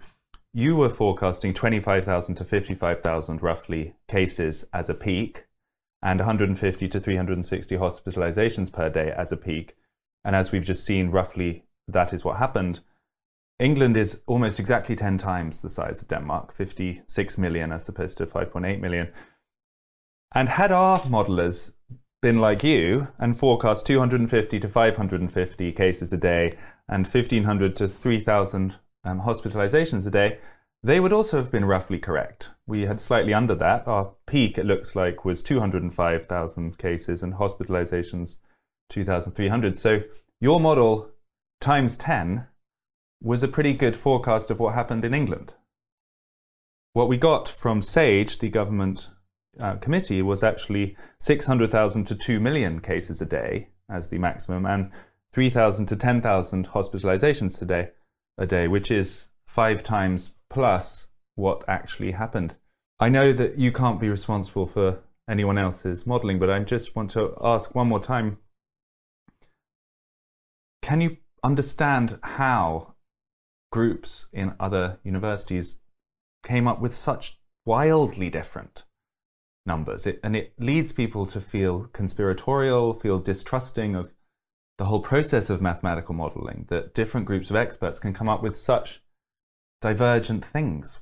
you 0.52 0.76
were 0.76 0.90
forecasting 0.90 1.54
25,000 1.54 2.35
to 2.35 2.44
55,000 2.44 3.42
roughly 3.42 3.94
cases 4.09 4.66
as 4.72 4.90
a 4.90 4.94
peak 4.94 5.46
and 6.02 6.18
150 6.20 6.88
to 6.88 7.00
360 7.00 7.76
hospitalizations 7.76 8.72
per 8.72 8.88
day 8.88 9.12
as 9.16 9.33
a 9.33 9.37
peak. 9.37 9.76
And 10.24 10.35
as 10.35 10.50
we've 10.50 10.64
just 10.64 10.85
seen, 10.85 11.11
roughly 11.11 11.64
that 11.88 12.12
is 12.12 12.24
what 12.24 12.38
happened. 12.38 12.80
England 13.59 13.96
is 13.96 14.20
almost 14.26 14.59
exactly 14.59 14.96
10 14.96 15.18
times 15.18 15.61
the 15.61 15.68
size 15.68 16.00
of 16.00 16.09
Denmark, 16.09 16.54
56 16.54 17.38
million 17.38 17.72
as 17.72 17.88
opposed 17.88 18.16
to 18.18 18.26
5.8 18.26 18.80
million. 18.80 19.09
And 20.32 20.48
had 20.48 20.70
our 20.70 21.00
modelers 21.00 21.72
been 22.22 22.38
like 22.38 22.62
you 22.62 23.08
and 23.18 23.36
forecast 23.36 23.86
250 23.86 24.60
to 24.60 24.68
550 24.68 25.72
cases 25.72 26.12
a 26.12 26.16
day 26.16 26.52
and 26.88 27.06
1500 27.06 27.74
to 27.76 27.88
3000 27.88 28.76
um, 29.04 29.22
hospitalizations 29.22 30.06
a 30.06 30.10
day, 30.10 30.38
they 30.82 31.00
would 31.00 31.12
also 31.12 31.36
have 31.38 31.50
been 31.50 31.64
roughly 31.64 31.98
correct. 31.98 32.50
We 32.66 32.82
had 32.82 33.00
slightly 33.00 33.34
under 33.34 33.54
that. 33.56 33.86
Our 33.88 34.14
peak, 34.26 34.56
it 34.56 34.66
looks 34.66 34.94
like, 34.94 35.24
was 35.24 35.42
205,000 35.42 36.78
cases 36.78 37.22
and 37.22 37.34
hospitalizations 37.34 38.36
2,300. 38.88 39.76
So 39.76 40.02
your 40.40 40.60
model 40.60 41.10
times 41.60 41.96
10 41.96 42.46
was 43.20 43.42
a 43.42 43.48
pretty 43.48 43.74
good 43.74 43.96
forecast 43.96 44.50
of 44.50 44.60
what 44.60 44.74
happened 44.74 45.04
in 45.04 45.12
England. 45.12 45.54
What 46.92 47.08
we 47.08 47.18
got 47.18 47.48
from 47.48 47.82
SAGE, 47.82 48.38
the 48.38 48.48
government 48.48 49.10
uh, 49.58 49.76
committee 49.76 50.22
was 50.22 50.42
actually 50.42 50.96
600,000 51.18 52.04
to 52.04 52.14
2 52.14 52.40
million 52.40 52.80
cases 52.80 53.20
a 53.20 53.26
day 53.26 53.68
as 53.88 54.08
the 54.08 54.18
maximum, 54.18 54.66
and 54.66 54.90
3,000 55.32 55.86
to 55.86 55.96
10,000 55.96 56.68
hospitalizations 56.68 57.58
today 57.58 57.90
a 58.38 58.46
day, 58.46 58.68
which 58.68 58.90
is 58.90 59.28
five 59.46 59.82
times 59.82 60.30
plus 60.48 61.08
what 61.34 61.64
actually 61.68 62.12
happened. 62.12 62.56
I 62.98 63.08
know 63.08 63.32
that 63.32 63.58
you 63.58 63.72
can't 63.72 64.00
be 64.00 64.08
responsible 64.08 64.66
for 64.66 65.00
anyone 65.28 65.58
else's 65.58 66.06
modeling, 66.06 66.38
but 66.38 66.50
I 66.50 66.58
just 66.60 66.94
want 66.94 67.10
to 67.12 67.34
ask 67.40 67.74
one 67.74 67.88
more 67.88 68.00
time 68.00 68.38
can 70.82 71.00
you 71.00 71.18
understand 71.44 72.18
how 72.22 72.94
groups 73.70 74.26
in 74.32 74.54
other 74.58 74.98
universities 75.04 75.80
came 76.44 76.66
up 76.66 76.80
with 76.80 76.94
such 76.94 77.38
wildly 77.64 78.30
different 78.30 78.84
numbers. 79.70 80.06
It, 80.06 80.18
and 80.24 80.35
it 80.35 80.52
leads 80.59 80.90
people 80.92 81.24
to 81.26 81.40
feel 81.40 81.74
conspiratorial, 82.00 82.94
feel 82.94 83.18
distrusting 83.20 83.94
of 83.94 84.12
the 84.78 84.87
whole 84.87 85.04
process 85.12 85.50
of 85.50 85.62
mathematical 85.62 86.14
modeling, 86.14 86.66
that 86.68 86.94
different 87.00 87.26
groups 87.26 87.50
of 87.50 87.56
experts 87.56 88.00
can 88.00 88.12
come 88.12 88.28
up 88.28 88.42
with 88.42 88.56
such 88.56 89.02
divergent 89.80 90.44
things. 90.44 90.98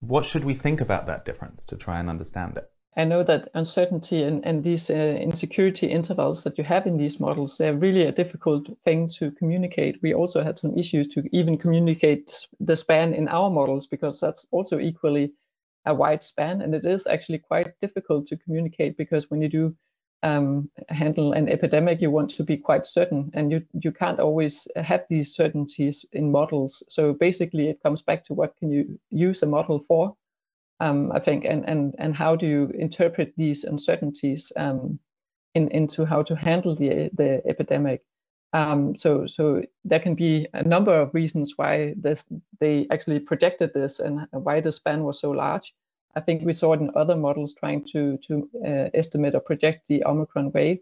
What 0.00 0.24
should 0.26 0.44
we 0.44 0.54
think 0.54 0.80
about 0.80 1.06
that 1.06 1.24
difference 1.24 1.64
to 1.66 1.76
try 1.76 1.98
and 2.00 2.10
understand 2.10 2.56
it? 2.56 2.66
I 2.96 3.04
know 3.04 3.22
that 3.22 3.48
uncertainty 3.54 4.22
and, 4.24 4.44
and 4.44 4.64
these 4.64 4.90
uh, 4.90 4.94
insecurity 5.28 5.86
intervals 5.86 6.42
that 6.44 6.58
you 6.58 6.64
have 6.64 6.86
in 6.86 6.98
these 6.98 7.20
models, 7.20 7.56
they're 7.56 7.84
really 7.86 8.04
a 8.06 8.12
difficult 8.12 8.66
thing 8.84 9.08
to 9.18 9.30
communicate. 9.30 10.02
We 10.02 10.12
also 10.12 10.42
had 10.42 10.58
some 10.58 10.76
issues 10.76 11.08
to 11.14 11.22
even 11.32 11.56
communicate 11.56 12.46
the 12.58 12.76
span 12.76 13.14
in 13.14 13.28
our 13.28 13.48
models 13.48 13.86
because 13.86 14.20
that's 14.20 14.46
also 14.50 14.78
equally 14.80 15.32
a 15.84 15.94
wide 15.94 16.22
span, 16.22 16.60
and 16.62 16.74
it 16.74 16.84
is 16.84 17.06
actually 17.06 17.38
quite 17.38 17.72
difficult 17.80 18.26
to 18.26 18.36
communicate 18.36 18.96
because 18.96 19.30
when 19.30 19.42
you 19.42 19.48
do 19.48 19.76
um, 20.22 20.70
handle 20.88 21.32
an 21.32 21.48
epidemic, 21.48 22.00
you 22.00 22.10
want 22.10 22.30
to 22.32 22.44
be 22.44 22.58
quite 22.58 22.86
certain, 22.86 23.30
and 23.34 23.50
you 23.50 23.62
you 23.72 23.92
can't 23.92 24.20
always 24.20 24.68
have 24.76 25.04
these 25.08 25.34
certainties 25.34 26.04
in 26.12 26.30
models. 26.30 26.82
So 26.88 27.12
basically, 27.14 27.68
it 27.68 27.82
comes 27.82 28.02
back 28.02 28.24
to 28.24 28.34
what 28.34 28.56
can 28.56 28.70
you 28.70 29.00
use 29.10 29.42
a 29.42 29.46
model 29.46 29.80
for, 29.80 30.16
um, 30.78 31.12
I 31.12 31.20
think, 31.20 31.44
and 31.44 31.68
and 31.68 31.94
and 31.98 32.14
how 32.14 32.36
do 32.36 32.46
you 32.46 32.70
interpret 32.74 33.32
these 33.36 33.64
uncertainties 33.64 34.52
um, 34.56 34.98
in, 35.54 35.68
into 35.70 36.04
how 36.04 36.22
to 36.24 36.36
handle 36.36 36.76
the 36.76 37.10
the 37.14 37.42
epidemic. 37.46 38.02
Um, 38.52 38.96
so, 38.96 39.26
so 39.26 39.62
there 39.84 40.00
can 40.00 40.14
be 40.14 40.48
a 40.52 40.64
number 40.64 41.00
of 41.00 41.14
reasons 41.14 41.54
why 41.56 41.94
this, 41.96 42.24
they 42.58 42.86
actually 42.90 43.20
projected 43.20 43.72
this 43.72 44.00
and 44.00 44.26
why 44.32 44.60
the 44.60 44.72
span 44.72 45.04
was 45.04 45.20
so 45.20 45.30
large. 45.30 45.72
I 46.16 46.20
think 46.20 46.44
we 46.44 46.52
saw 46.52 46.72
it 46.72 46.80
in 46.80 46.90
other 46.96 47.14
models 47.14 47.54
trying 47.54 47.84
to 47.92 48.18
to 48.26 48.48
uh, 48.66 48.90
estimate 48.92 49.36
or 49.36 49.40
project 49.40 49.86
the 49.86 50.04
Omicron 50.04 50.50
wave. 50.50 50.80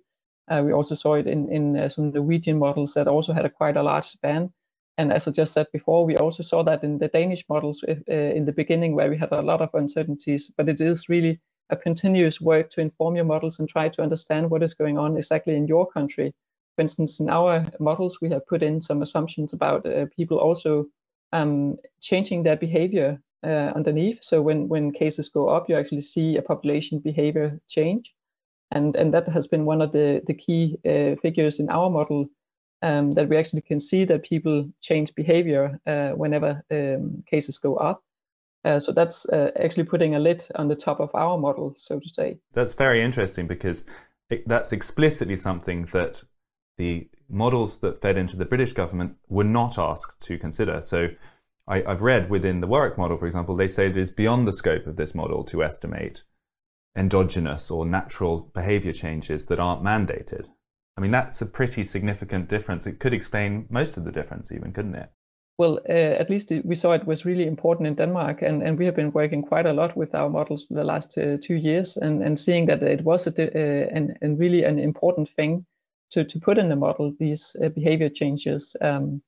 Uh, 0.50 0.62
we 0.64 0.72
also 0.72 0.94
saw 0.94 1.14
it 1.16 1.26
in 1.26 1.52
in 1.52 1.76
uh, 1.76 1.88
some 1.90 2.12
Norwegian 2.12 2.58
models 2.58 2.94
that 2.94 3.08
also 3.08 3.34
had 3.34 3.44
a 3.44 3.50
quite 3.50 3.76
a 3.76 3.82
large 3.82 4.06
span. 4.06 4.50
And 4.96 5.12
as 5.12 5.28
I 5.28 5.32
just 5.32 5.52
said 5.52 5.66
before, 5.70 6.06
we 6.06 6.16
also 6.16 6.42
saw 6.42 6.62
that 6.64 6.82
in 6.82 6.98
the 6.98 7.08
Danish 7.08 7.44
models 7.48 7.84
uh, 7.86 7.94
in 8.10 8.46
the 8.46 8.52
beginning, 8.52 8.94
where 8.94 9.10
we 9.10 9.18
had 9.18 9.32
a 9.32 9.42
lot 9.42 9.60
of 9.60 9.74
uncertainties. 9.74 10.50
But 10.56 10.70
it 10.70 10.80
is 10.80 11.10
really 11.10 11.40
a 11.68 11.76
continuous 11.76 12.40
work 12.40 12.70
to 12.70 12.80
inform 12.80 13.14
your 13.16 13.26
models 13.26 13.60
and 13.60 13.68
try 13.68 13.90
to 13.90 14.02
understand 14.02 14.50
what 14.50 14.62
is 14.62 14.72
going 14.72 14.96
on 14.96 15.18
exactly 15.18 15.54
in 15.54 15.68
your 15.68 15.86
country 15.86 16.32
for 16.78 16.82
instance, 16.82 17.18
in 17.18 17.28
our 17.28 17.64
models, 17.80 18.20
we 18.22 18.30
have 18.30 18.46
put 18.46 18.62
in 18.62 18.82
some 18.82 19.02
assumptions 19.02 19.52
about 19.52 19.84
uh, 19.84 20.06
people 20.16 20.38
also 20.38 20.86
um, 21.32 21.76
changing 22.00 22.44
their 22.44 22.56
behavior 22.56 23.20
uh, 23.42 23.72
underneath. 23.74 24.22
So 24.22 24.40
when, 24.42 24.68
when 24.68 24.92
cases 24.92 25.28
go 25.30 25.48
up, 25.48 25.68
you 25.68 25.76
actually 25.76 26.02
see 26.02 26.36
a 26.36 26.42
population 26.42 27.00
behavior 27.00 27.58
change. 27.66 28.14
And, 28.70 28.94
and 28.94 29.12
that 29.12 29.28
has 29.28 29.48
been 29.48 29.64
one 29.64 29.82
of 29.82 29.90
the, 29.90 30.22
the 30.24 30.34
key 30.34 30.78
uh, 30.86 31.20
figures 31.20 31.58
in 31.58 31.68
our 31.68 31.90
model 31.90 32.28
um, 32.80 33.14
that 33.14 33.28
we 33.28 33.36
actually 33.36 33.62
can 33.62 33.80
see 33.80 34.04
that 34.04 34.22
people 34.22 34.70
change 34.80 35.16
behavior 35.16 35.80
uh, 35.84 36.10
whenever 36.10 36.62
um, 36.70 37.24
cases 37.28 37.58
go 37.58 37.74
up. 37.74 38.04
Uh, 38.64 38.78
so 38.78 38.92
that's 38.92 39.26
uh, 39.26 39.50
actually 39.60 39.86
putting 39.86 40.14
a 40.14 40.20
lid 40.20 40.46
on 40.54 40.68
the 40.68 40.76
top 40.76 41.00
of 41.00 41.12
our 41.16 41.38
model, 41.38 41.72
so 41.74 41.98
to 41.98 42.08
say. 42.08 42.38
That's 42.52 42.74
very 42.74 43.02
interesting 43.02 43.48
because 43.48 43.82
it, 44.30 44.46
that's 44.46 44.70
explicitly 44.70 45.36
something 45.36 45.86
that 45.86 46.22
the 46.78 47.08
models 47.28 47.78
that 47.78 48.00
fed 48.00 48.16
into 48.16 48.36
the 48.36 48.46
British 48.46 48.72
government 48.72 49.16
were 49.28 49.44
not 49.44 49.78
asked 49.78 50.18
to 50.22 50.38
consider. 50.38 50.80
So 50.80 51.08
I, 51.66 51.82
have 51.82 52.00
read 52.00 52.30
within 52.30 52.60
the 52.60 52.66
Warwick 52.66 52.96
model, 52.96 53.18
for 53.18 53.26
example, 53.26 53.54
they 53.54 53.68
say 53.68 53.88
it 53.88 53.96
is 53.96 54.10
beyond 54.10 54.48
the 54.48 54.52
scope 54.52 54.86
of 54.86 54.96
this 54.96 55.14
model 55.14 55.44
to 55.44 55.62
estimate 55.62 56.22
endogenous 56.96 57.70
or 57.70 57.84
natural 57.84 58.50
behavior 58.54 58.92
changes 58.92 59.46
that 59.46 59.60
aren't 59.60 59.82
mandated. 59.82 60.48
I 60.96 61.00
mean, 61.00 61.10
that's 61.10 61.42
a 61.42 61.46
pretty 61.46 61.84
significant 61.84 62.48
difference. 62.48 62.86
It 62.86 62.98
could 62.98 63.12
explain 63.12 63.66
most 63.70 63.96
of 63.96 64.04
the 64.04 64.10
difference, 64.10 64.50
even, 64.50 64.72
couldn't 64.72 64.96
it? 64.96 65.10
Well, 65.58 65.80
uh, 65.88 65.92
at 65.92 66.30
least 66.30 66.52
we 66.64 66.74
saw 66.74 66.92
it 66.92 67.06
was 67.06 67.26
really 67.26 67.46
important 67.46 67.88
in 67.88 67.94
Denmark, 67.94 68.42
and, 68.42 68.62
and 68.62 68.78
we 68.78 68.86
have 68.86 68.96
been 68.96 69.12
working 69.12 69.42
quite 69.42 69.66
a 69.66 69.72
lot 69.72 69.96
with 69.96 70.14
our 70.14 70.30
models 70.30 70.66
the 70.70 70.84
last 70.84 71.18
uh, 71.18 71.36
two 71.40 71.56
years, 71.56 71.96
and, 71.96 72.22
and 72.22 72.38
seeing 72.38 72.66
that 72.66 72.82
it 72.82 73.02
was 73.02 73.26
a, 73.26 73.30
uh, 73.30 73.88
and, 73.92 74.16
and 74.22 74.38
really 74.38 74.64
an 74.64 74.78
important 74.78 75.28
thing 75.28 75.66
to, 76.10 76.24
to 76.24 76.40
put 76.40 76.58
in 76.58 76.68
the 76.68 76.76
model 76.76 77.12
these 77.18 77.56
uh, 77.62 77.68
behavior 77.68 78.08
changes. 78.08 78.76
Um, 78.80 79.22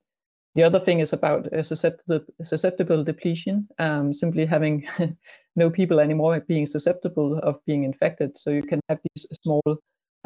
the 0.55 0.65
other 0.65 0.81
thing 0.81 1.01
is 1.01 1.13
about 1.13 1.53
uh, 1.53 1.63
susceptible, 1.63 2.21
susceptible 2.43 3.05
depletion, 3.05 3.69
um, 3.79 4.13
simply 4.13 4.47
having 4.47 4.87
no 5.57 5.71
people 5.71 6.01
anymore 6.01 6.41
being 6.41 6.67
susceptible 6.67 7.39
of 7.39 7.65
being 7.67 7.85
infected. 7.85 8.37
So 8.37 8.51
you 8.51 8.63
can 8.63 8.81
have 8.89 8.99
these 9.15 9.27
small 9.43 9.63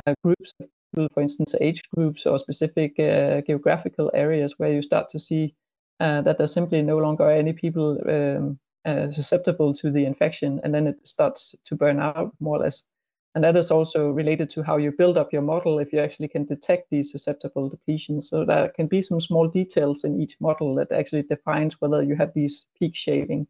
uh, 0.07 0.15
groups, 0.23 0.53
for 0.95 1.21
instance, 1.21 1.55
age 1.61 1.83
groups 1.95 2.27
or 2.27 2.39
specific 2.39 2.99
uh, 2.99 3.43
geographical 3.43 4.11
areas 4.15 4.55
where 4.59 4.73
you 4.73 4.83
start 4.83 5.11
to 5.11 5.19
see 5.19 5.55
uh, 6.01 6.23
that 6.23 6.39
there's 6.39 6.53
simply 6.53 6.83
no 6.83 6.99
longer 6.99 7.31
any 7.31 7.53
people 7.53 7.99
um, 8.09 8.59
uh, 8.85 9.11
susceptible 9.11 9.73
to 9.75 9.91
the 9.91 10.05
infection, 10.05 10.61
and 10.65 10.75
then 10.75 10.87
it 10.87 11.07
starts 11.07 11.55
to 11.67 11.77
burn 11.77 12.01
out 12.01 12.33
more 12.41 12.57
or 12.57 12.61
less. 12.61 12.85
And 13.35 13.43
that 13.43 13.57
is 13.57 13.73
also 13.73 14.11
related 14.11 14.51
to 14.51 14.63
how 14.63 14.77
you 14.77 14.93
build 14.93 15.19
up 15.19 15.33
your 15.33 15.43
model 15.43 15.81
if 15.81 15.93
you 15.93 15.99
actually 15.99 16.29
can 16.29 16.45
detect 16.45 16.89
these 16.91 17.11
susceptible 17.11 17.69
depletions. 17.69 18.25
So 18.25 18.45
there 18.45 18.69
can 18.69 18.87
be 18.87 19.01
some 19.01 19.21
small 19.21 19.49
details 19.49 20.05
in 20.05 20.21
each 20.21 20.41
model 20.41 20.77
that 20.77 20.93
actually 20.93 21.23
defines 21.23 21.81
whether 21.81 22.01
you 22.01 22.15
have 22.15 22.33
these 22.33 22.67
peak 22.79 22.95
shaving, 22.95 23.49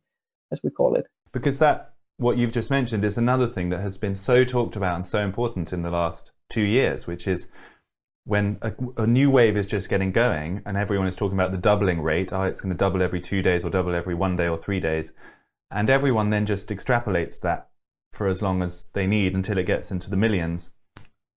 as 0.50 0.62
we 0.62 0.70
call 0.70 0.94
it. 0.94 1.06
Because 1.32 1.58
that, 1.58 1.92
what 2.16 2.38
you've 2.38 2.52
just 2.52 2.70
mentioned, 2.70 3.04
is 3.04 3.18
another 3.18 3.46
thing 3.46 3.68
that 3.70 3.80
has 3.80 3.98
been 3.98 4.14
so 4.14 4.42
talked 4.42 4.74
about 4.74 4.94
and 4.94 5.04
so 5.04 5.18
important 5.18 5.70
in 5.70 5.82
the 5.82 5.90
last 5.90 6.32
two 6.48 6.62
years, 6.62 7.06
which 7.06 7.28
is 7.28 7.48
when 8.24 8.56
a, 8.62 8.72
a, 8.96 9.06
new 9.06 9.30
wave 9.30 9.54
is 9.54 9.66
just 9.66 9.90
getting 9.90 10.10
going 10.10 10.62
and 10.64 10.78
everyone 10.78 11.06
is 11.06 11.14
talking 11.14 11.36
about 11.36 11.52
the 11.52 11.58
doubling 11.58 12.00
rate, 12.00 12.32
oh, 12.32 12.44
it's 12.44 12.62
going 12.62 12.72
to 12.72 12.78
double 12.78 13.02
every 13.02 13.20
two 13.20 13.42
days 13.42 13.66
or 13.66 13.70
double 13.70 13.94
every 13.94 14.14
one 14.14 14.34
day 14.34 14.48
or 14.48 14.56
three 14.56 14.80
days. 14.80 15.12
And 15.70 15.90
everyone 15.90 16.30
then 16.30 16.46
just 16.46 16.70
extrapolates 16.70 17.38
that 17.40 17.68
for 18.14 18.26
as 18.26 18.42
long 18.42 18.62
as 18.62 18.88
they 18.92 19.06
need 19.06 19.34
until 19.34 19.58
it 19.58 19.66
gets 19.66 19.90
into 19.90 20.08
the 20.08 20.16
millions 20.16 20.70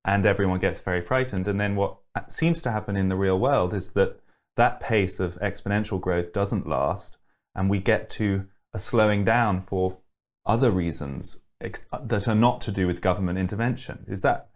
and 0.04 0.26
everyone 0.26 0.60
gets 0.60 0.80
very 0.80 1.02
frightened. 1.02 1.48
And 1.48 1.60
then 1.60 1.76
what 1.76 1.98
seems 2.28 2.62
to 2.62 2.72
happen 2.72 2.96
in 2.96 3.10
the 3.10 3.16
real 3.16 3.40
world 3.40 3.74
is 3.74 3.90
that 3.90 4.20
that 4.56 4.80
pace 4.80 5.20
of 5.20 5.36
exponential 5.36 6.00
growth 6.00 6.32
doesn't 6.32 6.68
last 6.68 7.18
and 7.56 7.70
we 7.70 7.80
get 7.80 8.10
to 8.10 8.46
a 8.74 8.80
slowing 8.80 9.26
down 9.26 9.62
for 9.62 9.98
other 10.46 10.70
reasons 10.70 11.40
uh, 11.64 11.70
that 12.04 12.28
are 12.28 12.36
not 12.36 12.62
to 12.62 12.72
do 12.72 12.86
with 12.86 13.02
government 13.02 13.40
intervention. 13.40 14.06
Is 14.08 14.22
that 14.22 14.50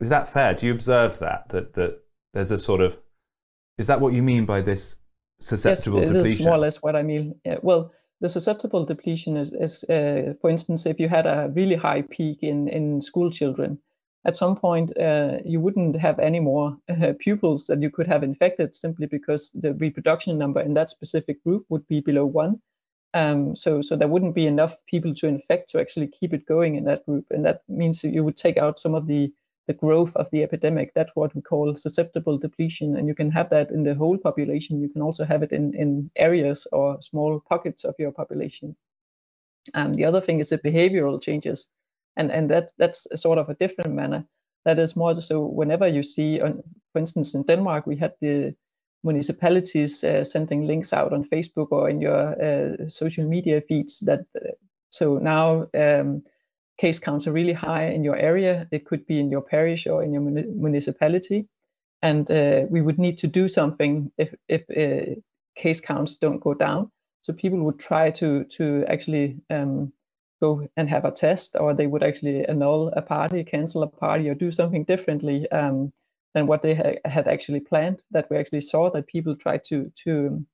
is 0.00 0.08
that 0.10 0.28
fair? 0.28 0.54
Do 0.54 0.66
you 0.66 0.72
observe 0.72 1.18
that 1.18 1.48
that 1.48 1.74
that 1.74 2.00
there's 2.34 2.50
a 2.50 2.58
sort 2.58 2.80
of 2.80 2.98
is 3.78 3.86
that 3.86 4.00
what 4.00 4.12
you 4.12 4.22
mean 4.22 4.44
by 4.44 4.60
this 4.60 4.96
susceptible 5.40 6.00
yes, 6.00 6.10
depletion? 6.10 6.40
Is 6.40 6.44
more 6.44 6.54
or 6.54 6.58
less 6.58 6.82
what 6.82 6.94
I 6.94 7.02
mean. 7.02 7.34
Yeah, 7.44 7.56
well, 7.62 7.92
the 8.20 8.28
susceptible 8.28 8.84
depletion 8.84 9.36
is, 9.36 9.52
is 9.52 9.84
uh, 9.84 10.34
for 10.40 10.50
instance, 10.50 10.86
if 10.86 11.00
you 11.00 11.08
had 11.08 11.26
a 11.26 11.50
really 11.54 11.76
high 11.76 12.02
peak 12.02 12.38
in, 12.42 12.68
in 12.68 13.00
school 13.00 13.30
children, 13.30 13.78
at 14.24 14.36
some 14.36 14.56
point 14.56 14.96
uh, 14.96 15.38
you 15.44 15.60
wouldn't 15.60 15.96
have 15.96 16.18
any 16.18 16.40
more 16.40 16.76
uh, 16.88 17.12
pupils 17.18 17.66
that 17.66 17.82
you 17.82 17.90
could 17.90 18.06
have 18.06 18.22
infected 18.22 18.74
simply 18.74 19.06
because 19.06 19.50
the 19.54 19.74
reproduction 19.74 20.38
number 20.38 20.60
in 20.60 20.74
that 20.74 20.90
specific 20.90 21.42
group 21.44 21.66
would 21.68 21.86
be 21.88 22.00
below 22.00 22.24
one. 22.24 22.60
Um, 23.12 23.54
so, 23.54 23.80
so 23.80 23.94
there 23.94 24.08
wouldn't 24.08 24.34
be 24.34 24.46
enough 24.46 24.74
people 24.86 25.14
to 25.14 25.28
infect 25.28 25.70
to 25.70 25.80
actually 25.80 26.08
keep 26.08 26.34
it 26.34 26.46
going 26.46 26.74
in 26.74 26.84
that 26.84 27.06
group, 27.06 27.26
and 27.30 27.44
that 27.44 27.60
means 27.68 28.02
that 28.02 28.10
you 28.10 28.24
would 28.24 28.36
take 28.36 28.56
out 28.56 28.78
some 28.78 28.94
of 28.94 29.06
the 29.06 29.32
the 29.66 29.74
growth 29.74 30.14
of 30.16 30.30
the 30.30 30.42
epidemic. 30.42 30.92
That's 30.94 31.10
what 31.14 31.34
we 31.34 31.40
call 31.40 31.76
susceptible 31.76 32.38
depletion. 32.38 32.96
And 32.96 33.08
you 33.08 33.14
can 33.14 33.30
have 33.30 33.50
that 33.50 33.70
in 33.70 33.82
the 33.82 33.94
whole 33.94 34.18
population. 34.18 34.80
You 34.80 34.88
can 34.88 35.02
also 35.02 35.24
have 35.24 35.42
it 35.42 35.52
in, 35.52 35.74
in 35.74 36.10
areas 36.16 36.66
or 36.72 37.00
small 37.00 37.40
pockets 37.48 37.84
of 37.84 37.94
your 37.98 38.12
population. 38.12 38.76
Um, 39.74 39.94
the 39.94 40.04
other 40.04 40.20
thing 40.20 40.40
is 40.40 40.50
the 40.50 40.58
behavioral 40.58 41.22
changes. 41.22 41.68
And, 42.16 42.30
and 42.30 42.50
that, 42.50 42.72
that's 42.78 43.06
sort 43.14 43.38
of 43.38 43.48
a 43.48 43.54
different 43.54 43.94
manner. 43.94 44.26
That 44.64 44.78
is 44.78 44.96
more 44.96 45.14
so 45.16 45.44
whenever 45.44 45.86
you 45.86 46.02
see, 46.02 46.40
on, 46.40 46.62
for 46.92 46.98
instance, 46.98 47.34
in 47.34 47.42
Denmark, 47.42 47.86
we 47.86 47.96
had 47.96 48.14
the 48.20 48.54
municipalities 49.02 50.02
uh, 50.02 50.24
sending 50.24 50.66
links 50.66 50.92
out 50.92 51.12
on 51.12 51.24
Facebook 51.24 51.68
or 51.70 51.90
in 51.90 52.00
your 52.00 52.42
uh, 52.42 52.88
social 52.88 53.24
media 53.28 53.60
feeds 53.60 54.00
that 54.00 54.24
uh, 54.34 54.52
so 54.90 55.18
now 55.18 55.66
um, 55.74 56.22
case 56.78 56.98
counts 56.98 57.26
are 57.26 57.32
really 57.32 57.52
high 57.52 57.86
in 57.86 58.04
your 58.04 58.16
area. 58.16 58.66
It 58.70 58.84
could 58.84 59.06
be 59.06 59.20
in 59.20 59.30
your 59.30 59.42
parish 59.42 59.86
or 59.86 60.02
in 60.02 60.12
your 60.12 60.22
municipality. 60.22 61.48
And 62.02 62.30
uh, 62.30 62.62
we 62.68 62.82
would 62.82 62.98
need 62.98 63.18
to 63.18 63.26
do 63.26 63.48
something 63.48 64.10
if, 64.18 64.34
if 64.48 64.62
uh, 64.70 65.20
case 65.56 65.80
counts 65.80 66.16
don't 66.16 66.40
go 66.40 66.54
down. 66.54 66.90
So 67.22 67.32
people 67.32 67.60
would 67.60 67.78
try 67.78 68.10
to, 68.12 68.44
to 68.56 68.84
actually 68.86 69.40
um, 69.48 69.92
go 70.42 70.68
and 70.76 70.90
have 70.90 71.06
a 71.06 71.10
test, 71.10 71.56
or 71.58 71.72
they 71.72 71.86
would 71.86 72.02
actually 72.02 72.44
annul 72.44 72.88
a 72.88 73.00
party, 73.00 73.44
cancel 73.44 73.82
a 73.82 73.86
party, 73.86 74.28
or 74.28 74.34
do 74.34 74.50
something 74.50 74.84
differently 74.84 75.50
um, 75.50 75.92
than 76.34 76.46
what 76.46 76.62
they 76.62 76.74
ha- 76.74 77.00
had 77.04 77.28
actually 77.28 77.60
planned. 77.60 78.02
That 78.10 78.28
we 78.30 78.36
actually 78.36 78.60
saw 78.60 78.90
that 78.90 79.06
people 79.06 79.36
tried 79.36 79.64
to, 79.64 79.90
to 80.04 80.44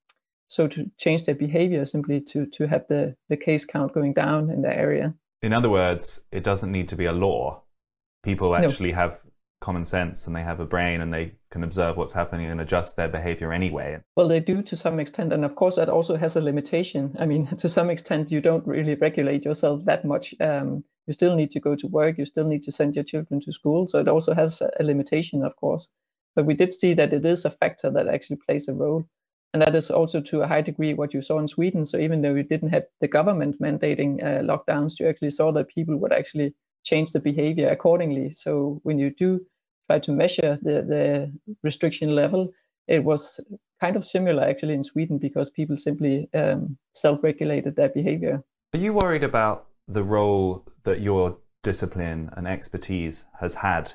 so 0.47 0.69
to 0.69 0.91
change 0.99 1.25
their 1.25 1.35
behavior 1.35 1.85
simply 1.85 2.21
to, 2.21 2.47
to 2.47 2.69
have 2.69 2.87
the, 2.89 3.17
the 3.29 3.37
case 3.37 3.65
count 3.65 3.93
going 3.93 4.13
down 4.13 4.51
in 4.51 4.63
the 4.63 4.73
area 4.73 5.15
in 5.43 5.53
other 5.53 5.71
words, 5.71 6.21
it 6.31 6.45
doesn't 6.45 6.71
need 6.71 6.89
to 6.91 6.97
be 6.97 7.07
a 7.07 7.13
law. 7.13 7.63
People 8.23 8.55
actually 8.55 8.91
no. 8.91 8.97
have 8.97 9.23
common 9.61 9.85
sense 9.85 10.27
and 10.27 10.35
they 10.35 10.43
have 10.43 10.59
a 10.59 10.65
brain 10.65 11.01
and 11.01 11.13
they 11.13 11.35
can 11.51 11.63
observe 11.63 11.97
what's 11.97 12.13
happening 12.13 12.47
and 12.47 12.61
adjust 12.61 12.97
their 12.97 13.09
behavior 13.09 13.53
anyway. 13.53 13.99
Well, 14.17 14.29
they 14.29 14.41
do 14.41 14.63
to 14.63 14.77
some 14.77 14.99
extent. 14.99 15.33
And 15.33 15.45
of 15.45 15.55
course, 15.55 15.77
that 15.77 15.89
also 15.89 16.17
has 16.17 16.37
a 16.37 16.41
limitation. 16.41 17.17
I 17.19 17.27
mean, 17.27 17.47
to 17.59 17.69
some 17.69 17.91
extent, 17.91 18.31
you 18.31 18.41
don't 18.41 18.67
really 18.67 18.95
regulate 18.95 19.45
yourself 19.45 19.85
that 19.85 20.05
much. 20.05 20.35
Um, 20.41 20.85
you 21.07 21.13
still 21.13 21.37
need 21.37 21.51
to 21.53 21.61
go 21.61 21.75
to 21.75 21.87
work, 21.87 22.19
you 22.19 22.27
still 22.27 22.47
need 22.47 22.63
to 22.65 22.73
send 22.73 22.95
your 22.95 23.05
children 23.05 23.41
to 23.41 23.53
school. 23.53 23.89
So 23.89 24.01
it 24.01 24.09
also 24.09 24.35
has 24.35 24.63
a 24.63 24.83
limitation, 24.83 25.45
of 25.45 25.57
course. 25.57 25.89
But 26.37 26.47
we 26.47 26.55
did 26.55 26.73
see 26.73 26.95
that 26.95 27.13
it 27.13 27.25
is 27.25 27.45
a 27.45 27.51
factor 27.51 27.91
that 27.91 28.07
actually 28.07 28.37
plays 28.37 28.69
a 28.69 28.75
role. 28.75 29.07
And 29.53 29.63
that 29.63 29.75
is 29.75 29.91
also 29.91 30.21
to 30.21 30.43
a 30.43 30.47
high 30.47 30.63
degree 30.63 30.95
what 30.95 31.13
you 31.13 31.23
saw 31.23 31.39
in 31.39 31.49
Sweden. 31.49 31.85
So 31.85 31.99
even 31.99 32.23
though 32.23 32.35
you 32.35 32.45
didn't 32.45 32.69
have 32.69 32.85
the 33.01 33.09
government 33.09 33.61
mandating 33.61 34.23
uh, 34.23 34.43
lockdowns, 34.43 35.01
you 35.01 35.09
actually 35.09 35.31
saw 35.31 35.53
that 35.53 35.69
people 35.69 35.97
would 35.97 36.13
actually 36.13 36.55
change 36.85 37.11
the 37.11 37.21
behavior 37.21 37.69
accordingly. 37.69 38.31
So 38.31 38.81
when 38.85 38.99
you 38.99 39.11
do 39.11 39.41
try 39.89 39.99
to 39.99 40.13
measure 40.13 40.59
the, 40.63 40.83
the 40.83 41.33
restriction 41.65 42.15
level, 42.15 42.53
it 42.87 43.03
was 43.03 43.41
kind 43.81 43.97
of 43.97 44.05
similar 44.05 44.45
actually 44.45 44.75
in 44.75 44.85
Sweden 44.85 45.19
because 45.19 45.51
people 45.51 45.77
simply 45.77 46.29
um, 46.33 46.79
self-regulated 46.95 47.75
their 47.75 47.89
behavior. 47.89 48.43
Are 48.73 48.79
you 48.79 48.93
worried 48.93 49.25
about 49.25 49.67
the 49.89 50.05
role 50.05 50.65
that 50.85 51.01
your 51.01 51.39
discipline 51.63 52.31
and 52.37 52.47
expertise 52.47 53.27
has 53.41 53.55
had 53.55 53.95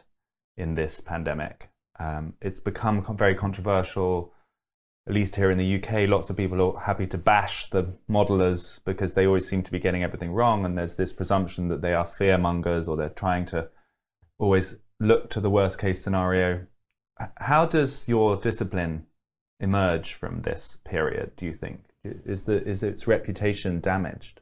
in 0.58 0.76
this 0.76 1.00
pandemic? 1.00 1.70
Um, 1.98 2.34
it's 2.42 2.60
become 2.60 3.06
very 3.16 3.36
controversial 3.36 4.34
at 5.08 5.14
least 5.14 5.36
here 5.36 5.52
in 5.52 5.58
the 5.58 5.76
UK, 5.76 6.10
lots 6.10 6.30
of 6.30 6.38
people 6.38 6.62
are 6.62 6.80
happy 6.80 7.06
to 7.08 7.18
bash 7.18 7.70
the 7.70 7.94
modelers 8.10 8.80
because 8.86 9.14
they 9.14 9.28
always 9.28 9.48
seem 9.48 9.62
to 9.62 9.72
be 9.72 9.80
getting 9.80 10.04
everything 10.04 10.32
wrong. 10.32 10.66
And 10.66 10.78
there's 10.78 10.96
this 10.96 11.14
presumption 11.14 11.68
that 11.68 11.82
they 11.82 11.94
are 11.94 12.06
fear 12.06 12.38
mongers 12.40 12.88
or 12.88 12.98
they're 12.98 13.10
trying 13.10 13.46
to 13.48 13.70
always 14.40 14.76
look 15.00 15.30
to 15.30 15.40
the 15.40 15.50
worst 15.50 15.78
case 15.78 16.04
scenario. 16.04 16.66
How 17.38 17.66
does 17.68 18.08
your 18.10 18.36
discipline 18.36 19.06
emerge 19.60 20.16
from 20.16 20.42
this 20.42 20.80
period, 20.84 21.36
do 21.36 21.46
you 21.46 21.54
think? 21.54 21.82
Is, 22.04 22.44
the, 22.44 22.64
is 22.68 22.82
its 22.82 23.08
reputation 23.08 23.80
damaged? 23.80 24.42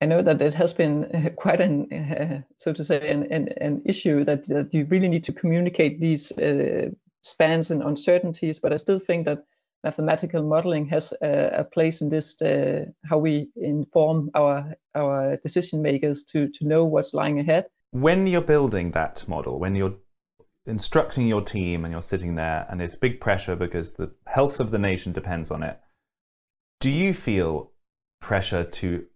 I 0.00 0.06
know 0.06 0.22
that 0.22 0.40
it 0.40 0.54
has 0.54 0.72
been 0.72 1.34
quite 1.36 1.60
an, 1.60 1.92
uh, 1.92 2.42
so 2.56 2.72
to 2.72 2.84
say, 2.84 3.10
an, 3.10 3.30
an, 3.32 3.48
an 3.60 3.82
issue 3.84 4.24
that, 4.24 4.46
that, 4.46 4.72
you 4.72 4.86
really 4.86 5.08
need 5.08 5.24
to 5.24 5.32
communicate 5.32 5.98
these 5.98 6.36
uh, 6.38 6.90
spans 7.22 7.70
and 7.70 7.82
uncertainties. 7.82 8.60
But 8.60 8.72
I 8.72 8.76
still 8.76 8.98
think 8.98 9.26
that 9.26 9.44
mathematical 9.84 10.42
modeling 10.42 10.86
has 10.88 11.12
a, 11.22 11.50
a 11.58 11.64
place 11.64 12.00
in 12.00 12.08
this 12.08 12.40
uh, 12.42 12.86
how 13.08 13.18
we 13.18 13.50
inform 13.56 14.30
our 14.34 14.74
our 14.94 15.36
decision 15.36 15.82
makers 15.82 16.24
to 16.24 16.48
to 16.48 16.66
know 16.66 16.84
what's 16.84 17.14
lying 17.14 17.40
ahead. 17.40 17.66
When 17.92 18.26
you're 18.26 18.40
building 18.40 18.92
that 18.92 19.26
model 19.26 19.58
when 19.58 19.74
you're 19.74 19.96
instructing 20.66 21.26
your 21.26 21.42
team 21.42 21.84
and 21.84 21.92
you're 21.92 22.02
sitting 22.02 22.34
there 22.34 22.66
and 22.70 22.82
it's 22.82 22.94
big 22.94 23.20
pressure 23.20 23.56
because 23.56 23.92
the 23.92 24.12
health 24.26 24.60
of 24.60 24.70
the 24.70 24.78
nation 24.78 25.12
depends 25.12 25.50
on 25.50 25.62
it 25.62 25.80
do 26.80 26.90
you 26.90 27.12
feel 27.12 27.72
pressure 28.20 28.64
to 28.64 29.06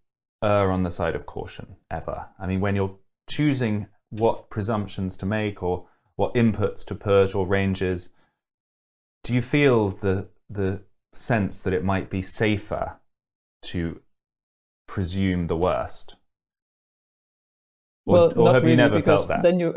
err 0.43 0.71
on 0.71 0.83
the 0.83 0.91
side 0.91 1.17
of 1.17 1.27
caution 1.27 1.77
ever? 1.91 2.29
I 2.39 2.47
mean 2.47 2.61
when 2.61 2.77
you're 2.77 2.99
choosing 3.29 3.89
what 4.11 4.51
presumptions 4.51 5.17
to 5.17 5.27
make 5.27 5.63
or 5.63 5.87
what 6.17 6.35
inputs 6.35 6.85
to 6.87 6.95
put 6.95 7.35
or 7.35 7.47
ranges 7.47 8.11
do 9.25 9.35
you 9.35 9.43
feel 9.43 9.89
the 9.89 10.29
the 10.55 10.83
sense 11.13 11.61
that 11.63 11.73
it 11.73 11.85
might 11.85 12.11
be 12.11 12.23
safer 12.23 12.99
to 13.63 14.01
presume 14.87 15.47
the 15.47 15.57
worst? 15.57 16.17
Or, 18.07 18.29
well, 18.29 18.33
or 18.37 18.53
have 18.53 18.63
really, 18.63 18.73
you 18.73 18.77
never 18.77 19.01
felt 19.01 19.29
that? 19.29 19.43
Then 19.43 19.59
you, 19.59 19.75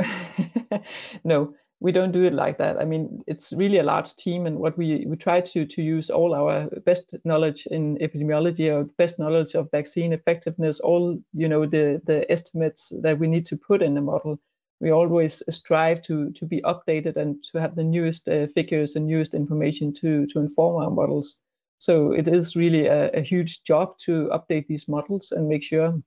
no, 1.24 1.54
we 1.80 1.92
don't 1.92 2.12
do 2.12 2.24
it 2.24 2.34
like 2.34 2.58
that. 2.58 2.78
I 2.78 2.86
mean, 2.86 3.24
it's 3.28 3.54
really 3.54 3.78
a 3.78 3.84
large 3.84 4.16
team, 4.16 4.46
and 4.46 4.58
what 4.58 4.78
we 4.78 5.06
we 5.08 5.16
try 5.16 5.42
to 5.42 5.66
to 5.66 5.82
use 5.82 6.10
all 6.10 6.34
our 6.34 6.68
best 6.86 7.16
knowledge 7.24 7.68
in 7.68 7.98
epidemiology 7.98 8.74
or 8.74 8.86
best 8.98 9.20
knowledge 9.20 9.54
of 9.54 9.72
vaccine 9.72 10.12
effectiveness, 10.12 10.80
all 10.80 11.20
you 11.34 11.48
know 11.48 11.66
the 11.66 12.02
the 12.06 12.30
estimates 12.32 12.92
that 13.02 13.20
we 13.20 13.28
need 13.28 13.46
to 13.48 13.58
put 13.58 13.82
in 13.82 13.94
the 13.94 14.02
model. 14.02 14.40
We 14.80 14.92
always 14.92 15.44
strive 15.50 16.02
to 16.04 16.32
to 16.32 16.46
be 16.46 16.62
updated 16.62 17.18
and 17.18 17.44
to 17.52 17.60
have 17.60 17.76
the 17.76 17.84
newest 17.84 18.30
uh, 18.30 18.48
figures 18.48 18.96
and 18.96 19.08
newest 19.08 19.34
information 19.34 19.94
to 19.94 20.26
to 20.28 20.40
inform 20.40 20.84
our 20.84 20.92
models. 20.92 21.42
So 21.80 22.12
it 22.12 22.28
is 22.28 22.56
really 22.56 22.88
a, 22.88 23.10
a 23.12 23.22
huge 23.22 23.64
job 23.64 23.98
to 24.06 24.30
update 24.32 24.68
these 24.68 24.88
models 24.88 25.32
and 25.32 25.48
make 25.48 25.64
sure 25.64 26.02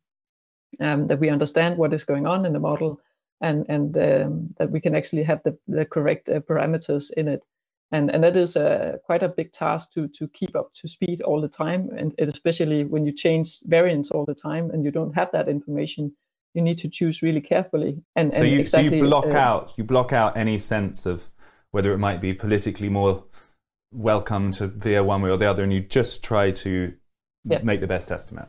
um, 0.80 1.06
that 1.08 1.20
we 1.20 1.30
understand 1.30 1.78
what 1.78 1.92
is 1.92 2.04
going 2.04 2.26
on 2.26 2.46
in 2.46 2.52
the 2.52 2.60
model 2.60 3.00
and 3.40 3.66
and 3.68 3.96
um, 3.96 4.54
that 4.58 4.70
we 4.70 4.80
can 4.80 4.94
actually 4.94 5.24
have 5.24 5.42
the, 5.42 5.58
the 5.66 5.84
correct 5.84 6.28
uh, 6.28 6.40
parameters 6.40 7.12
in 7.16 7.28
it. 7.28 7.42
And 7.92 8.10
and 8.10 8.22
that 8.22 8.36
is 8.36 8.56
a, 8.56 9.00
quite 9.04 9.24
a 9.24 9.28
big 9.28 9.50
task 9.52 9.92
to 9.94 10.08
to 10.08 10.28
keep 10.28 10.54
up 10.54 10.72
to 10.74 10.88
speed 10.88 11.22
all 11.22 11.40
the 11.40 11.48
time, 11.48 11.90
and 11.98 12.14
especially 12.18 12.84
when 12.84 13.04
you 13.04 13.12
change 13.12 13.60
variants 13.64 14.10
all 14.10 14.24
the 14.24 14.34
time 14.34 14.70
and 14.70 14.84
you 14.84 14.92
don't 14.92 15.14
have 15.14 15.32
that 15.32 15.48
information, 15.48 16.12
you 16.54 16.62
need 16.62 16.78
to 16.78 16.88
choose 16.88 17.22
really 17.22 17.40
carefully. 17.40 18.02
And 18.16 18.32
so 18.32 18.42
and 18.42 18.50
you 18.50 18.60
exactly, 18.60 18.88
so 18.88 18.94
you 18.96 19.10
block 19.10 19.26
uh, 19.26 19.38
out 19.38 19.74
you 19.78 19.84
block 19.84 20.12
out 20.12 20.36
any 20.36 20.58
sense 20.58 21.06
of 21.06 21.28
whether 21.70 21.92
it 21.92 21.98
might 21.98 22.20
be 22.20 22.34
politically 22.34 22.88
more 22.88 23.24
welcome 23.92 24.52
to 24.52 24.66
veer 24.66 25.02
one 25.04 25.22
way 25.22 25.30
or 25.30 25.36
the 25.36 25.50
other, 25.50 25.62
and 25.62 25.72
you 25.72 25.80
just 25.80 26.22
try 26.24 26.50
to 26.50 26.92
Yeah. 27.44 27.62
make 27.62 27.80
the 27.80 27.86
best 27.86 28.10
estimate. 28.10 28.48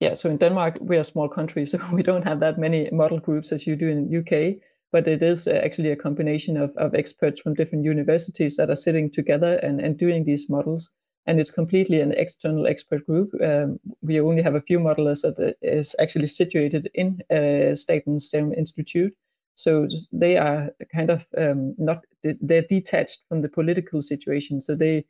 yeah, 0.00 0.14
so 0.14 0.30
in 0.30 0.38
Denmark, 0.38 0.78
we're 0.80 1.00
a 1.00 1.04
small 1.04 1.28
country, 1.28 1.66
so 1.66 1.78
we 1.92 2.02
don't 2.02 2.24
have 2.24 2.40
that 2.40 2.58
many 2.58 2.90
model 2.90 3.20
groups 3.20 3.52
as 3.52 3.66
you 3.66 3.76
do 3.76 3.88
in 3.88 4.10
UK. 4.18 4.62
But 4.92 5.08
it 5.08 5.22
is 5.22 5.48
uh, 5.48 5.52
actually 5.64 5.92
a 5.92 5.96
combination 5.96 6.56
of, 6.56 6.76
of 6.76 6.94
experts 6.94 7.40
from 7.40 7.54
different 7.54 7.84
universities 7.84 8.56
that 8.56 8.68
are 8.68 8.76
sitting 8.76 9.10
together 9.10 9.54
and, 9.62 9.80
and 9.80 9.98
doing 9.98 10.24
these 10.24 10.50
models. 10.50 10.92
And 11.26 11.38
it's 11.38 11.52
completely 11.52 12.00
an 12.00 12.12
external 12.12 12.66
expert 12.66 13.06
group. 13.06 13.30
Um, 13.40 13.78
we 14.00 14.20
only 14.20 14.42
have 14.42 14.56
a 14.56 14.60
few 14.60 14.80
modelers 14.80 15.22
that 15.22 15.38
uh, 15.38 16.02
actually 16.02 16.26
situated 16.26 16.90
in 16.94 17.22
uh, 17.30 17.74
Statens 17.74 18.22
Serum 18.22 18.52
Institute. 18.52 19.14
So 19.54 19.86
they 20.12 20.36
are 20.36 20.70
kind 20.92 21.10
of 21.10 21.26
um, 21.36 21.74
not, 21.78 22.04
they're 22.22 22.62
detached 22.62 23.20
from 23.28 23.42
the 23.42 23.48
political 23.48 24.00
situation. 24.00 24.60
So 24.60 24.74
they 24.74 25.04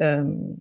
um, 0.00 0.60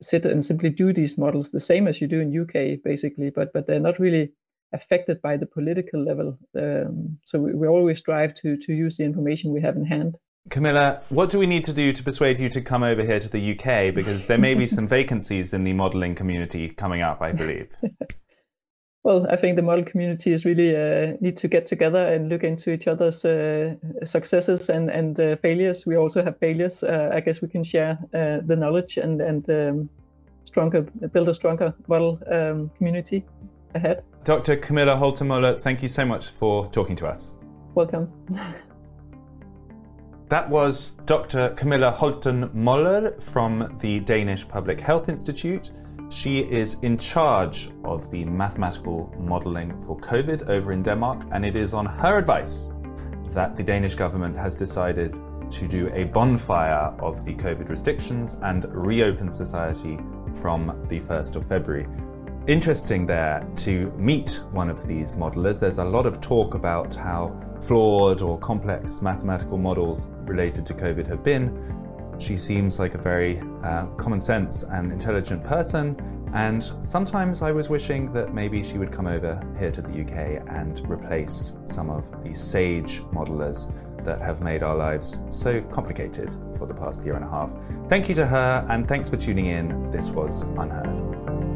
sit 0.00 0.26
and 0.26 0.44
simply 0.44 0.70
do 0.70 0.92
these 0.92 1.18
models 1.18 1.50
the 1.50 1.60
same 1.60 1.88
as 1.88 2.00
you 2.00 2.08
do 2.08 2.20
in 2.20 2.40
UK, 2.40 2.82
basically, 2.82 3.30
but 3.30 3.52
but 3.52 3.66
they're 3.66 3.80
not 3.80 3.98
really 3.98 4.32
affected 4.72 5.22
by 5.22 5.36
the 5.36 5.46
political 5.46 6.02
level. 6.02 6.38
Um, 6.56 7.18
so 7.24 7.40
we, 7.40 7.54
we 7.54 7.68
always 7.68 7.98
strive 7.98 8.34
to 8.34 8.56
to 8.56 8.72
use 8.72 8.96
the 8.96 9.04
information 9.04 9.52
we 9.52 9.62
have 9.62 9.76
in 9.76 9.84
hand. 9.84 10.18
Camilla, 10.48 11.02
what 11.08 11.30
do 11.30 11.38
we 11.38 11.46
need 11.46 11.64
to 11.64 11.72
do 11.72 11.92
to 11.92 12.02
persuade 12.02 12.38
you 12.38 12.48
to 12.50 12.60
come 12.60 12.82
over 12.82 13.02
here 13.02 13.18
to 13.18 13.28
the 13.28 13.52
UK? 13.52 13.94
Because 13.94 14.26
there 14.26 14.38
may 14.38 14.54
be 14.54 14.66
some 14.76 14.86
vacancies 14.86 15.52
in 15.52 15.64
the 15.64 15.72
modelling 15.72 16.14
community 16.14 16.68
coming 16.68 17.02
up, 17.02 17.20
I 17.20 17.32
believe. 17.32 17.74
Well, 19.06 19.24
I 19.30 19.36
think 19.36 19.54
the 19.54 19.62
model 19.62 19.84
community 19.84 20.32
is 20.32 20.44
really 20.44 20.74
uh, 20.74 21.16
need 21.20 21.36
to 21.36 21.46
get 21.46 21.66
together 21.66 22.04
and 22.08 22.28
look 22.28 22.42
into 22.42 22.72
each 22.72 22.88
other's 22.88 23.24
uh, 23.24 23.76
successes 24.04 24.68
and 24.68 24.90
and 24.90 25.20
uh, 25.20 25.36
failures. 25.36 25.86
We 25.86 25.96
also 25.96 26.24
have 26.24 26.40
failures. 26.40 26.82
Uh, 26.82 27.10
I 27.14 27.20
guess 27.20 27.40
we 27.40 27.46
can 27.46 27.62
share 27.62 28.00
uh, 28.12 28.44
the 28.44 28.56
knowledge 28.56 28.96
and 28.96 29.20
and 29.20 29.48
um, 29.48 29.88
stronger 30.42 30.82
build 31.12 31.28
a 31.28 31.34
stronger 31.34 31.72
model 31.86 32.18
um, 32.32 32.68
community 32.78 33.24
ahead. 33.76 34.02
Dr. 34.24 34.56
Camilla 34.56 34.96
Holten 34.96 35.28
Moller, 35.28 35.56
thank 35.56 35.82
you 35.82 35.88
so 35.88 36.04
much 36.04 36.30
for 36.30 36.68
talking 36.72 36.96
to 36.96 37.06
us. 37.06 37.36
Welcome. 37.76 38.10
That 40.28 40.50
was 40.50 40.90
Dr. 41.04 41.50
Camilla 41.50 41.96
Holten 41.96 42.52
Moller 42.52 43.14
from 43.20 43.76
the 43.78 44.00
Danish 44.00 44.46
Public 44.48 44.80
Health 44.80 45.08
Institute. 45.08 45.70
She 46.08 46.40
is 46.40 46.78
in 46.82 46.98
charge 46.98 47.70
of 47.84 48.10
the 48.10 48.24
mathematical 48.24 49.14
modelling 49.20 49.80
for 49.80 49.96
COVID 49.98 50.48
over 50.48 50.72
in 50.72 50.82
Denmark, 50.82 51.22
and 51.30 51.46
it 51.46 51.54
is 51.54 51.72
on 51.72 51.86
her 51.86 52.18
advice 52.18 52.70
that 53.30 53.54
the 53.54 53.62
Danish 53.62 53.94
government 53.94 54.36
has 54.36 54.56
decided 54.56 55.16
to 55.48 55.68
do 55.68 55.92
a 55.94 56.02
bonfire 56.02 56.92
of 56.98 57.24
the 57.24 57.34
COVID 57.34 57.68
restrictions 57.68 58.36
and 58.42 58.64
reopen 58.74 59.30
society 59.30 59.96
from 60.34 60.84
the 60.88 60.98
1st 60.98 61.36
of 61.36 61.46
February. 61.46 61.86
Interesting 62.48 63.06
there 63.06 63.46
to 63.56 63.92
meet 63.96 64.40
one 64.50 64.70
of 64.70 64.88
these 64.88 65.14
modelers. 65.14 65.60
There's 65.60 65.78
a 65.78 65.84
lot 65.84 66.04
of 66.04 66.20
talk 66.20 66.54
about 66.54 66.94
how 66.96 67.38
flawed 67.60 68.22
or 68.22 68.38
complex 68.38 69.02
mathematical 69.02 69.58
models 69.58 70.08
related 70.28 70.66
to 70.66 70.74
COVID 70.74 71.06
have 71.06 71.22
been. 71.22 71.74
She 72.18 72.36
seems 72.36 72.78
like 72.78 72.94
a 72.94 72.98
very 72.98 73.40
uh, 73.62 73.86
common 73.96 74.20
sense 74.20 74.62
and 74.62 74.92
intelligent 74.92 75.44
person, 75.44 75.96
and 76.34 76.62
sometimes 76.80 77.42
I 77.42 77.52
was 77.52 77.68
wishing 77.68 78.12
that 78.12 78.34
maybe 78.34 78.62
she 78.62 78.78
would 78.78 78.92
come 78.92 79.06
over 79.06 79.40
here 79.58 79.70
to 79.70 79.82
the 79.82 80.00
UK 80.00 80.42
and 80.48 80.80
replace 80.90 81.54
some 81.64 81.90
of 81.90 82.10
the 82.22 82.34
SAGE 82.34 83.02
modelers 83.12 83.70
that 84.04 84.20
have 84.20 84.40
made 84.40 84.62
our 84.62 84.76
lives 84.76 85.20
so 85.30 85.60
complicated 85.62 86.34
for 86.56 86.66
the 86.66 86.74
past 86.74 87.04
year 87.04 87.14
and 87.14 87.24
a 87.24 87.28
half. 87.28 87.54
Thank 87.88 88.08
you 88.08 88.14
to 88.14 88.26
her, 88.26 88.66
and 88.70 88.88
thanks 88.88 89.08
for 89.08 89.16
tuning 89.16 89.46
in. 89.46 89.90
This 89.90 90.08
was 90.10 90.44
UnHerd. 90.44 91.55